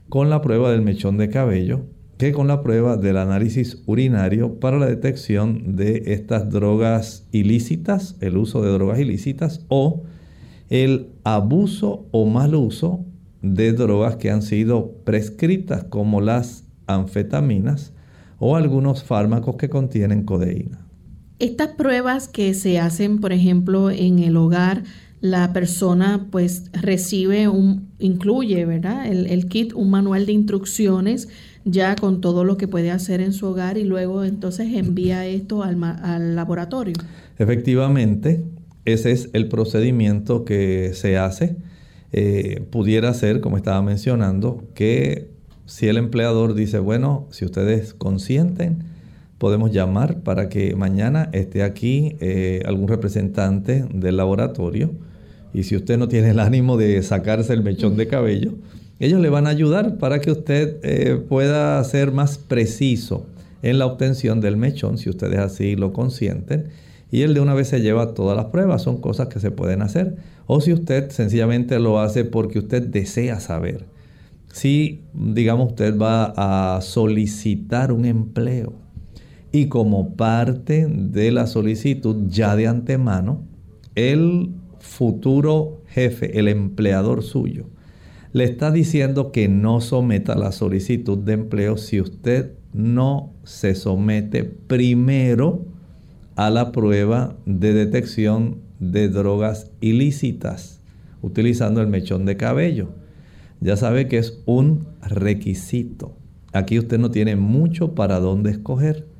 [0.09, 1.85] con la prueba del mechón de cabello
[2.21, 8.37] que con la prueba del análisis urinario para la detección de estas drogas ilícitas, el
[8.37, 10.03] uso de drogas ilícitas o
[10.69, 13.03] el abuso o mal uso
[13.41, 17.91] de drogas que han sido prescritas como las anfetaminas
[18.37, 20.85] o algunos fármacos que contienen codeína.
[21.39, 24.83] Estas pruebas que se hacen, por ejemplo, en el hogar,
[25.21, 29.07] la persona pues recibe un, incluye, ¿verdad?
[29.07, 31.29] El, el, kit, un manual de instrucciones
[31.63, 35.63] ya con todo lo que puede hacer en su hogar y luego entonces envía esto
[35.63, 36.95] al, al laboratorio.
[37.37, 38.43] Efectivamente,
[38.85, 41.55] ese es el procedimiento que se hace.
[42.13, 45.29] Eh, pudiera ser, como estaba mencionando, que
[45.65, 48.83] si el empleador dice, bueno, si ustedes consienten,
[49.37, 54.91] podemos llamar para que mañana esté aquí eh, algún representante del laboratorio.
[55.53, 58.53] Y si usted no tiene el ánimo de sacarse el mechón de cabello,
[58.99, 63.25] ellos le van a ayudar para que usted eh, pueda ser más preciso
[63.63, 66.67] en la obtención del mechón, si ustedes así lo consienten.
[67.11, 69.81] Y él de una vez se lleva todas las pruebas, son cosas que se pueden
[69.81, 70.15] hacer.
[70.47, 73.85] O si usted sencillamente lo hace porque usted desea saber.
[74.53, 78.73] Si, digamos, usted va a solicitar un empleo
[79.51, 83.41] y como parte de la solicitud ya de antemano,
[83.95, 84.51] el
[84.81, 87.67] futuro jefe, el empleador suyo,
[88.33, 94.43] le está diciendo que no someta la solicitud de empleo si usted no se somete
[94.43, 95.65] primero
[96.35, 100.81] a la prueba de detección de drogas ilícitas
[101.21, 102.89] utilizando el mechón de cabello.
[103.59, 106.15] Ya sabe que es un requisito.
[106.51, 109.10] Aquí usted no tiene mucho para dónde escoger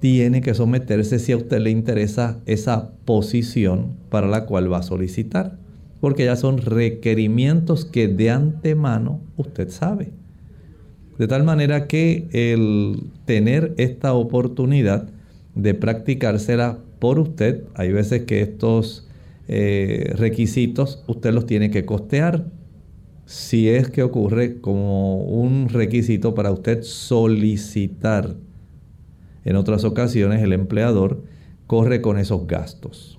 [0.00, 4.82] tiene que someterse si a usted le interesa esa posición para la cual va a
[4.82, 5.58] solicitar,
[6.00, 10.12] porque ya son requerimientos que de antemano usted sabe.
[11.18, 15.10] De tal manera que el tener esta oportunidad
[15.56, 19.08] de practicársela por usted, hay veces que estos
[19.48, 22.46] eh, requisitos usted los tiene que costear.
[23.26, 28.36] Si es que ocurre como un requisito para usted solicitar
[29.48, 31.22] en otras ocasiones el empleador
[31.66, 33.18] corre con esos gastos.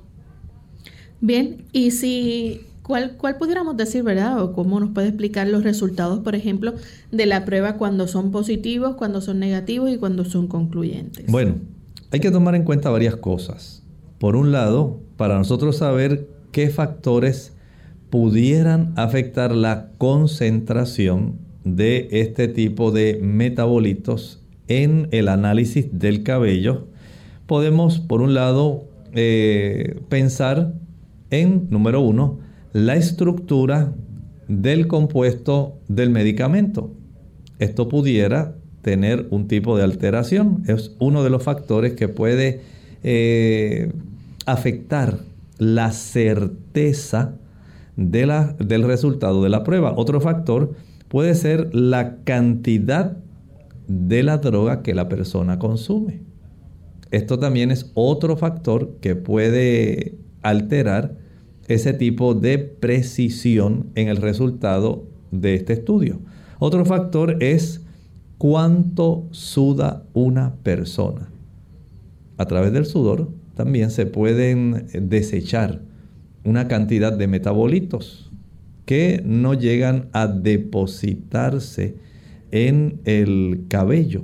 [1.22, 4.40] Bien, y si, ¿cuál, cuál pudiéramos decir, verdad?
[4.40, 6.76] O cómo nos puede explicar los resultados, por ejemplo,
[7.12, 11.26] de la prueba cuando son positivos, cuando son negativos y cuando son concluyentes.
[11.32, 11.56] Bueno,
[12.12, 13.82] hay que tomar en cuenta varias cosas.
[14.20, 17.54] Por un lado, para nosotros saber qué factores
[18.12, 24.39] pudieran afectar la concentración de este tipo de metabolitos
[24.70, 26.88] en el análisis del cabello,
[27.48, 30.74] podemos, por un lado, eh, pensar
[31.32, 32.40] en, número uno,
[32.72, 33.94] la estructura
[34.48, 36.92] del compuesto del medicamento.
[37.58, 40.64] Esto pudiera tener un tipo de alteración.
[40.68, 42.62] Es uno de los factores que puede
[43.04, 43.92] eh,
[44.46, 45.20] afectar
[45.58, 47.36] la certeza
[47.98, 49.94] de la, del resultado de la prueba.
[49.98, 50.74] Otro factor
[51.10, 53.18] puede ser la cantidad
[53.90, 56.22] de la droga que la persona consume.
[57.12, 61.18] Esto también es otro factor que puede alterar
[61.68, 66.20] ese tipo de precisión en el resultado de este estudio.
[66.60, 67.82] Otro factor es
[68.38, 71.30] cuánto suda una persona.
[72.38, 75.82] A través del sudor también se pueden desechar
[76.44, 78.32] una cantidad de metabolitos
[78.86, 81.96] que no llegan a depositarse
[82.52, 84.24] en el cabello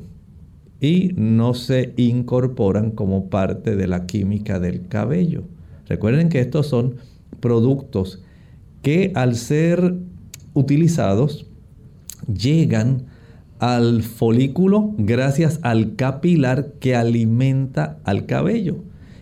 [0.80, 5.44] y no se incorporan como parte de la química del cabello.
[5.88, 6.96] Recuerden que estos son
[7.40, 8.24] productos
[8.82, 9.96] que al ser
[10.54, 11.48] utilizados
[12.28, 13.06] llegan
[13.60, 18.78] al folículo gracias al capilar que alimenta al cabello.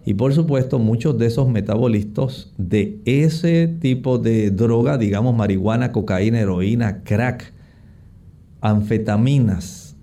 [0.05, 6.41] Y por supuesto muchos de esos metabolitos de ese tipo de droga, digamos marihuana, cocaína,
[6.41, 7.53] heroína, crack,
[8.63, 9.97] anfetaminas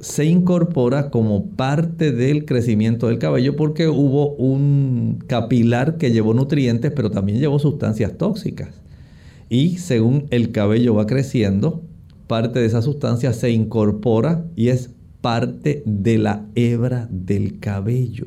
[0.00, 6.90] se incorpora como parte del crecimiento del cabello porque hubo un capilar que llevó nutrientes
[6.94, 8.82] pero también llevó sustancias tóxicas.
[9.48, 11.84] Y según el cabello va creciendo,
[12.26, 14.90] parte de esa sustancia se incorpora y es
[15.20, 18.26] parte de la hebra del cabello.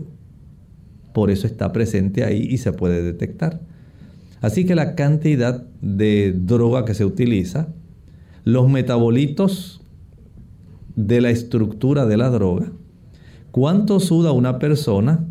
[1.14, 3.60] Por eso está presente ahí y se puede detectar.
[4.40, 7.68] Así que la cantidad de droga que se utiliza
[8.46, 9.82] los metabolitos
[10.96, 12.72] de la estructura de la droga,
[13.50, 15.26] cuánto suda una persona,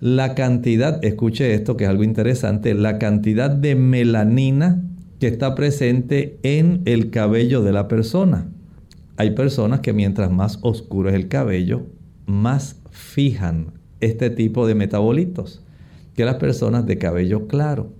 [0.00, 4.82] la cantidad, escuche esto que es algo interesante, la cantidad de melanina
[5.20, 8.48] que está presente en el cabello de la persona.
[9.18, 11.86] Hay personas que mientras más oscuro es el cabello,
[12.24, 15.62] más fijan este tipo de metabolitos
[16.16, 17.92] que las personas de cabello claro,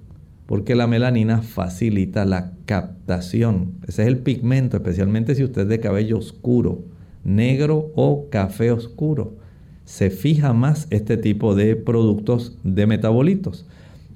[0.46, 3.74] porque la melanina facilita la captación.
[3.86, 6.82] Ese es el pigmento, especialmente si usted es de cabello oscuro,
[7.24, 9.36] negro o café oscuro.
[9.84, 13.66] Se fija más este tipo de productos de metabolitos.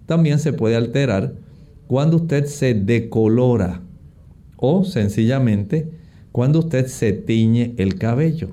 [0.06, 1.34] También se puede alterar
[1.86, 3.82] cuando usted se decolora
[4.56, 5.90] o sencillamente
[6.32, 8.50] cuando usted se tiñe el cabello.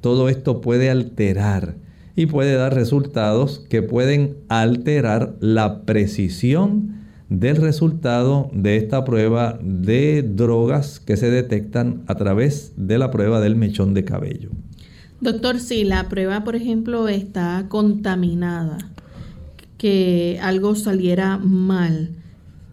[0.00, 1.76] Todo esto puede alterar
[2.16, 6.99] y puede dar resultados que pueden alterar la precisión
[7.30, 13.40] del resultado de esta prueba de drogas que se detectan a través de la prueba
[13.40, 14.50] del mechón de cabello.
[15.20, 18.78] Doctor, si la prueba, por ejemplo, está contaminada,
[19.78, 22.10] que algo saliera mal,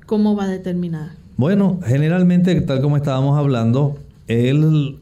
[0.06, 1.12] ¿cómo va a determinar?
[1.38, 5.00] Bueno, generalmente, tal como estábamos hablando, el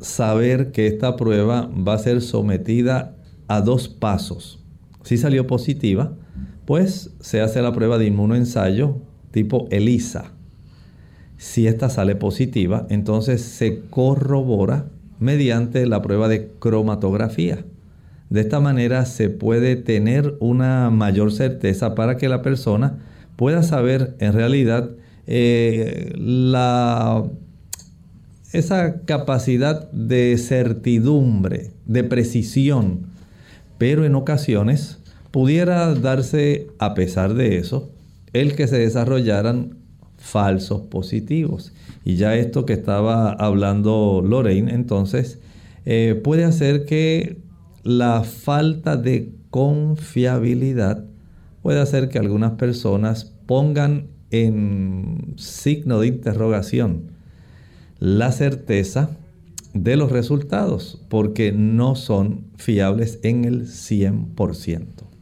[0.00, 3.16] saber que esta prueba va a ser sometida
[3.48, 4.60] a dos pasos.
[5.02, 6.14] Si salió positiva,
[6.64, 8.98] pues se hace la prueba de inmunoensayo
[9.30, 10.32] tipo ELISA.
[11.36, 14.86] Si esta sale positiva, entonces se corrobora
[15.18, 17.64] mediante la prueba de cromatografía.
[18.30, 22.98] De esta manera se puede tener una mayor certeza para que la persona
[23.36, 24.90] pueda saber en realidad
[25.26, 27.24] eh, la,
[28.52, 33.14] esa capacidad de certidumbre, de precisión
[33.78, 34.98] pero en ocasiones
[35.34, 37.90] pudiera darse, a pesar de eso,
[38.32, 39.78] el que se desarrollaran
[40.16, 41.72] falsos positivos.
[42.04, 45.40] Y ya esto que estaba hablando Lorraine, entonces,
[45.86, 47.38] eh, puede hacer que
[47.82, 51.04] la falta de confiabilidad
[51.62, 57.10] puede hacer que algunas personas pongan en signo de interrogación
[57.98, 59.10] la certeza
[59.72, 65.13] de los resultados porque no son fiables en el 100%.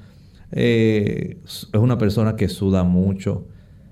[0.52, 3.46] eh, es una persona que suda mucho,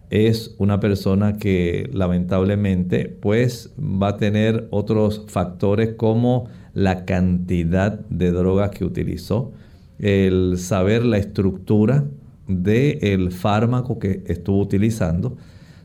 [0.09, 8.31] es una persona que lamentablemente pues va a tener otros factores como la cantidad de
[8.31, 9.51] drogas que utilizó,
[9.99, 12.05] el saber la estructura
[12.47, 15.37] del fármaco que estuvo utilizando.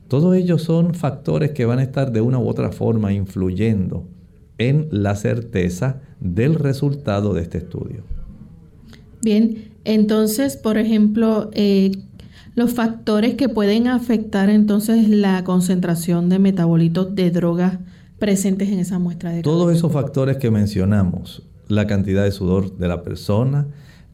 [0.07, 4.07] Todos ellos son factores que van a estar de una u otra forma influyendo
[4.57, 8.03] en la certeza del resultado de este estudio.
[9.21, 11.91] Bien, entonces, por ejemplo, eh,
[12.55, 17.79] los factores que pueden afectar entonces la concentración de metabolitos de drogas
[18.19, 22.87] presentes en esa muestra de Todos esos factores que mencionamos, la cantidad de sudor de
[22.87, 23.67] la persona,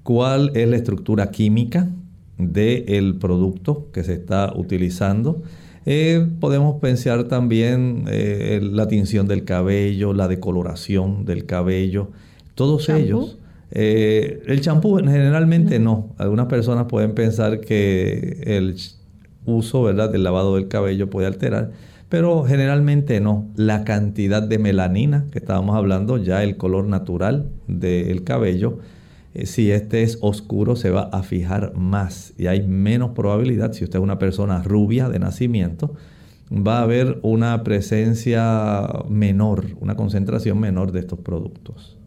[0.04, 1.90] cuál es la estructura química
[2.38, 5.44] del producto que se está utilizando.
[5.86, 12.10] Eh, podemos pensar también eh, la tinción del cabello, la decoloración del cabello,
[12.56, 13.38] todos ellos.
[13.72, 16.14] Eh, el champú generalmente no.
[16.18, 18.76] Algunas personas pueden pensar que el
[19.46, 20.10] uso ¿verdad?
[20.12, 21.72] del lavado del cabello puede alterar,
[22.10, 23.48] pero generalmente no.
[23.56, 28.80] La cantidad de melanina que estábamos hablando, ya el color natural del cabello,
[29.44, 34.00] si este es oscuro se va a fijar más y hay menos probabilidad, si usted
[34.00, 35.94] es una persona rubia de nacimiento,
[36.52, 41.98] va a haber una presencia menor, una concentración menor de estos productos.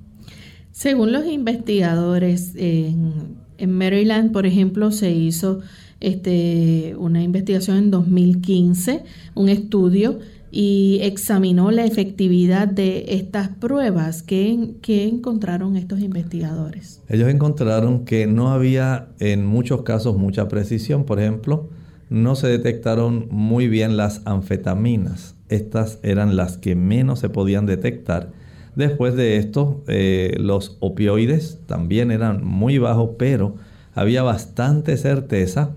[0.73, 5.61] Según los investigadores, en, Maryland, por ejemplo, se hizo
[6.01, 9.05] este, una investigación en 2015,
[9.35, 10.18] un estudio
[10.55, 14.22] y examinó la efectividad de estas pruebas.
[14.22, 17.00] ¿Qué, encontraron estos investigadores?
[17.09, 21.05] Ellos encontraron que no había en muchos casos mucha precisión.
[21.05, 21.70] Por ejemplo,
[22.11, 25.36] no se detectaron muy bien las anfetaminas.
[25.48, 28.30] Estas eran las que menos se podían detectar.
[28.76, 33.55] Después de esto, eh, los opioides también eran muy bajos, pero
[33.94, 35.70] había bastante certeza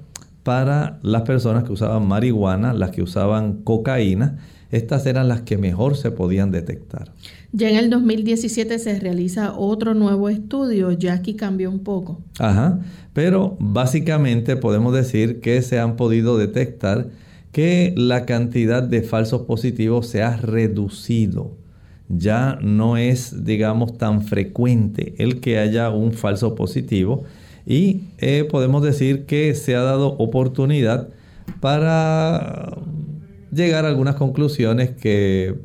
[0.43, 4.37] para las personas que usaban marihuana, las que usaban cocaína
[4.75, 7.13] estas eran las que mejor se podían detectar.
[7.51, 12.21] Ya en el 2017 se realiza otro nuevo estudio, ya aquí cambió un poco.
[12.39, 12.79] Ajá,
[13.13, 17.07] pero básicamente podemos decir que se han podido detectar
[17.51, 21.55] que la cantidad de falsos positivos se ha reducido.
[22.09, 27.23] Ya no es, digamos, tan frecuente el que haya un falso positivo
[27.65, 31.07] y eh, podemos decir que se ha dado oportunidad
[31.61, 32.77] para
[33.55, 35.55] llegar a algunas conclusiones que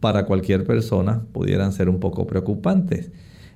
[0.00, 3.10] para cualquier persona pudieran ser un poco preocupantes.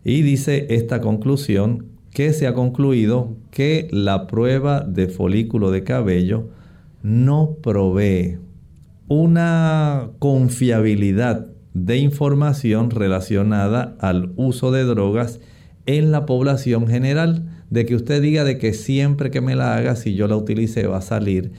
[0.04, 6.48] Y dice esta conclusión que se ha concluido que la prueba de folículo de cabello
[7.02, 8.38] no provee
[9.08, 15.40] una confiabilidad de información relacionada al uso de drogas
[15.86, 19.96] en la población general, de que usted diga de que siempre que me la haga,
[19.96, 21.52] si yo la utilice, va a salir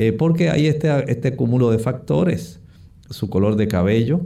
[0.00, 2.60] eh, porque hay este, este cúmulo de factores.
[3.10, 4.20] Su color de cabello,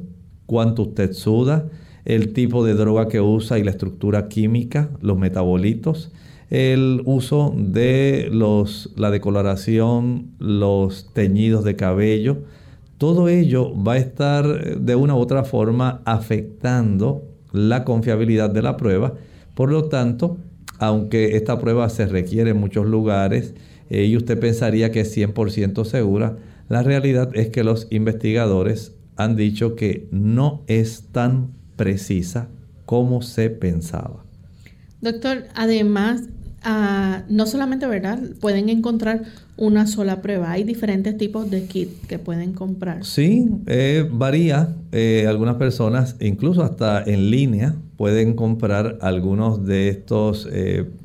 [0.44, 1.70] cuánto usted suda,
[2.04, 6.12] el tipo de droga que usa y la estructura química, los metabolitos,
[6.50, 12.42] el uso de los, la decoloración, los teñidos de cabello.
[12.98, 18.60] Todo ello va a estar eh, de una u otra forma afectando la confiabilidad de
[18.60, 19.14] la prueba.
[19.54, 20.36] Por lo tanto,
[20.78, 23.54] aunque esta prueba se requiere en muchos lugares,
[23.92, 26.38] eh, y usted pensaría que es 100% segura,
[26.70, 32.48] la realidad es que los investigadores han dicho que no es tan precisa
[32.86, 34.24] como se pensaba.
[35.02, 36.22] Doctor, además,
[36.62, 38.18] ah, no solamente, ¿verdad?
[38.40, 39.24] Pueden encontrar
[39.58, 40.52] una sola prueba.
[40.52, 43.04] Hay diferentes tipos de kit que pueden comprar.
[43.04, 44.74] Sí, eh, varía.
[44.92, 50.48] Eh, algunas personas, incluso hasta en línea, pueden comprar algunos de estos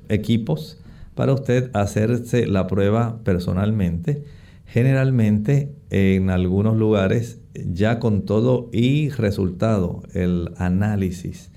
[0.07, 0.77] equipos
[1.17, 4.23] para usted hacerse la prueba personalmente.
[4.65, 11.51] Generalmente en algunos lugares ya con todo y resultado, el análisis,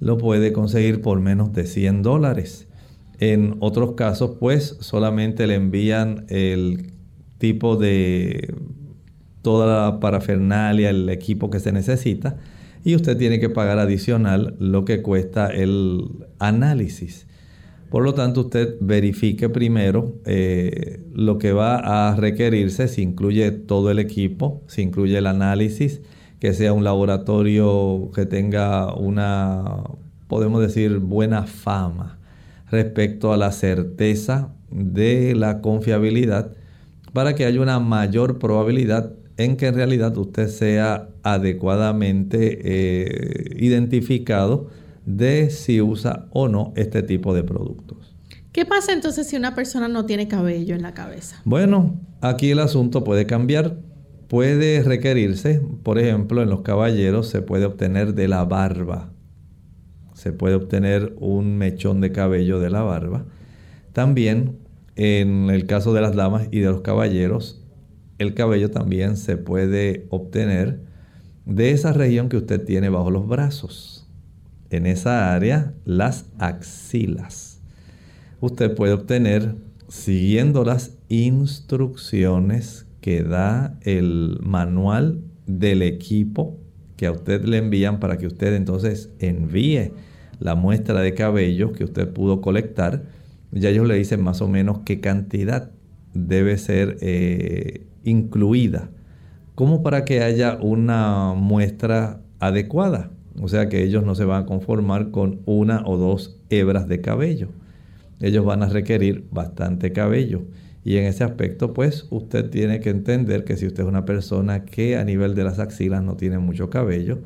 [0.00, 2.66] lo puede conseguir por menos de 100 dólares.
[3.20, 6.92] En otros casos, pues solamente le envían el
[7.38, 8.54] tipo de
[9.40, 12.38] toda la parafernalia, el equipo que se necesita,
[12.84, 17.26] y usted tiene que pagar adicional lo que cuesta el análisis.
[17.90, 23.90] Por lo tanto, usted verifique primero eh, lo que va a requerirse, si incluye todo
[23.90, 26.00] el equipo, si incluye el análisis,
[26.40, 29.82] que sea un laboratorio que tenga una,
[30.26, 32.18] podemos decir, buena fama
[32.70, 36.52] respecto a la certeza de la confiabilidad,
[37.12, 44.68] para que haya una mayor probabilidad en que en realidad usted sea adecuadamente eh, identificado
[45.06, 48.14] de si usa o no este tipo de productos.
[48.52, 51.40] ¿Qué pasa entonces si una persona no tiene cabello en la cabeza?
[51.44, 53.78] Bueno, aquí el asunto puede cambiar.
[54.28, 59.12] Puede requerirse, por ejemplo, en los caballeros se puede obtener de la barba.
[60.14, 63.26] Se puede obtener un mechón de cabello de la barba.
[63.92, 64.58] También,
[64.96, 67.62] en el caso de las damas y de los caballeros,
[68.18, 70.80] el cabello también se puede obtener
[71.44, 73.95] de esa región que usted tiene bajo los brazos
[74.70, 77.60] en esa área las axilas.
[78.40, 79.54] Usted puede obtener,
[79.88, 86.58] siguiendo las instrucciones que da el manual del equipo
[86.96, 89.92] que a usted le envían para que usted entonces envíe
[90.38, 93.04] la muestra de cabello que usted pudo colectar.
[93.52, 95.70] Ya ellos le dicen más o menos qué cantidad
[96.14, 98.90] debe ser eh, incluida,
[99.54, 103.10] como para que haya una muestra adecuada.
[103.40, 107.00] O sea que ellos no se van a conformar con una o dos hebras de
[107.00, 107.48] cabello.
[108.20, 110.42] Ellos van a requerir bastante cabello.
[110.84, 114.64] Y en ese aspecto, pues usted tiene que entender que si usted es una persona
[114.64, 117.18] que a nivel de las axilas no tiene mucho cabello,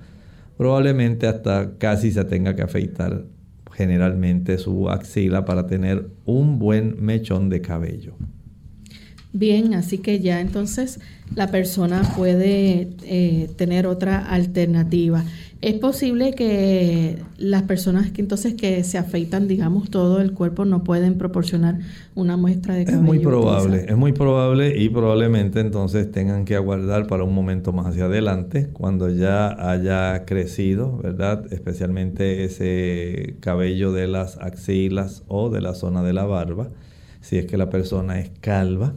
[0.56, 3.24] probablemente hasta casi se tenga que afeitar
[3.72, 8.14] generalmente su axila para tener un buen mechón de cabello.
[9.32, 10.98] Bien, así que ya entonces
[11.36, 15.24] la persona puede eh, tener otra alternativa.
[15.62, 20.84] Es posible que las personas que entonces que se afeitan, digamos, todo el cuerpo no
[20.84, 21.80] pueden proporcionar
[22.14, 23.02] una muestra de cabello.
[23.02, 27.74] Es muy probable, es muy probable y probablemente entonces tengan que aguardar para un momento
[27.74, 31.44] más hacia adelante, cuando ya haya crecido, ¿verdad?
[31.52, 36.70] Especialmente ese cabello de las axilas o de la zona de la barba,
[37.20, 38.94] si es que la persona es calva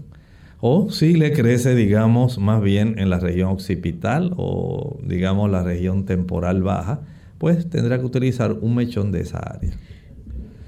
[0.66, 6.06] o si le crece, digamos, más bien en la región occipital o, digamos, la región
[6.06, 7.02] temporal baja,
[7.38, 9.72] pues tendrá que utilizar un mechón de esa área.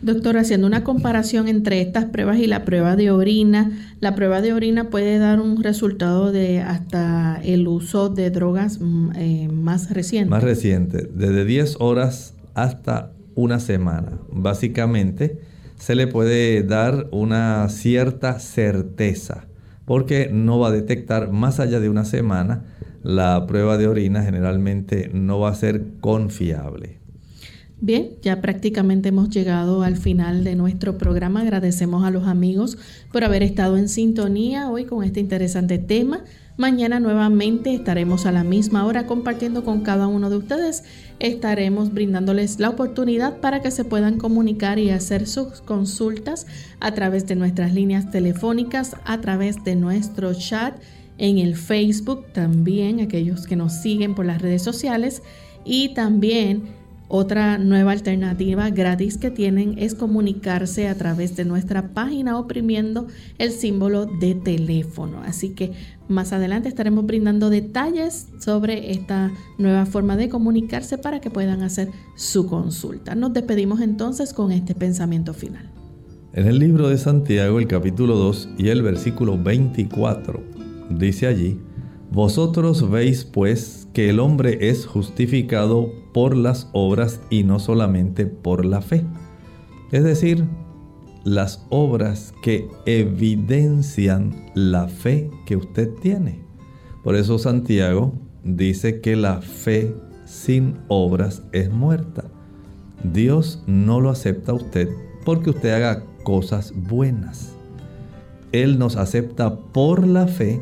[0.01, 3.71] Doctor, haciendo una comparación entre estas pruebas y la prueba de orina,
[4.01, 9.11] la prueba de orina puede dar un resultado de hasta el uso de drogas mm,
[9.15, 10.29] eh, más reciente.
[10.29, 14.19] Más reciente, desde 10 horas hasta una semana.
[14.29, 15.39] Básicamente,
[15.77, 19.45] se le puede dar una cierta certeza
[19.85, 22.63] porque no va a detectar más allá de una semana.
[23.03, 26.99] La prueba de orina generalmente no va a ser confiable.
[27.81, 31.41] Bien, ya prácticamente hemos llegado al final de nuestro programa.
[31.41, 32.77] Agradecemos a los amigos
[33.11, 36.23] por haber estado en sintonía hoy con este interesante tema.
[36.57, 40.85] Mañana nuevamente estaremos a la misma hora compartiendo con cada uno de ustedes.
[41.19, 46.47] Estaremos brindándoles la oportunidad para que se puedan comunicar y hacer sus consultas
[46.79, 50.81] a través de nuestras líneas telefónicas, a través de nuestro chat
[51.17, 55.23] en el Facebook, también aquellos que nos siguen por las redes sociales
[55.65, 56.63] y también
[57.07, 63.51] otra nueva alternativa gratis que tienen es comunicarse a través de nuestra página oprimiendo el
[63.51, 65.21] símbolo de teléfono.
[65.23, 65.73] Así que
[66.07, 71.89] más adelante estaremos brindando detalles sobre esta nueva forma de comunicarse para que puedan hacer
[72.15, 73.15] su consulta.
[73.15, 75.69] Nos despedimos entonces con este pensamiento final.
[76.33, 80.43] En el libro de Santiago, el capítulo 2 y el versículo 24,
[80.89, 81.59] dice allí,
[82.11, 88.65] Vosotros veis pues que el hombre es justificado por las obras y no solamente por
[88.65, 89.03] la fe.
[89.91, 90.45] Es decir,
[91.23, 96.39] las obras que evidencian la fe que usted tiene.
[97.03, 99.95] Por eso Santiago dice que la fe
[100.25, 102.25] sin obras es muerta.
[103.03, 104.89] Dios no lo acepta a usted
[105.23, 107.55] porque usted haga cosas buenas.
[108.51, 110.61] Él nos acepta por la fe,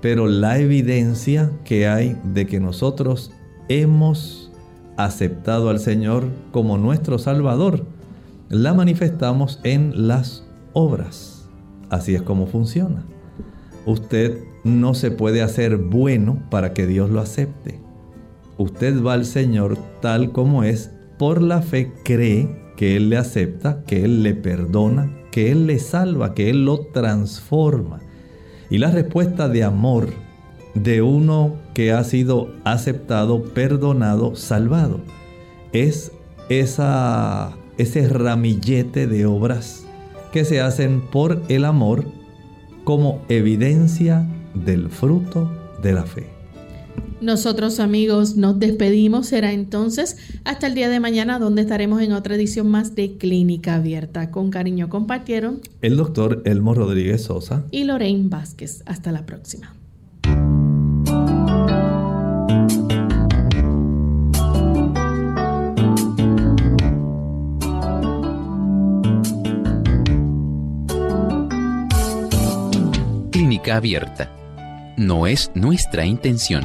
[0.00, 3.32] pero la evidencia que hay de que nosotros
[3.68, 4.52] hemos
[4.96, 7.84] aceptado al Señor como nuestro Salvador,
[8.48, 11.48] la manifestamos en las obras.
[11.90, 13.04] Así es como funciona.
[13.84, 17.80] Usted no se puede hacer bueno para que Dios lo acepte.
[18.58, 23.82] Usted va al Señor tal como es, por la fe cree que Él le acepta,
[23.84, 28.00] que Él le perdona, que Él le salva, que Él lo transforma.
[28.70, 30.08] Y la respuesta de amor
[30.74, 35.00] de uno que ha sido aceptado, perdonado, salvado.
[35.72, 36.12] Es
[36.48, 39.86] esa, ese ramillete de obras
[40.32, 42.04] que se hacen por el amor
[42.84, 45.50] como evidencia del fruto
[45.82, 46.35] de la fe.
[47.20, 52.34] Nosotros amigos nos despedimos, será entonces hasta el día de mañana donde estaremos en otra
[52.34, 54.30] edición más de Clínica Abierta.
[54.30, 58.82] Con cariño compartieron el doctor Elmo Rodríguez Sosa y Lorraine Vázquez.
[58.84, 59.74] Hasta la próxima.
[73.30, 74.32] Clínica Abierta.
[74.98, 76.64] No es nuestra intención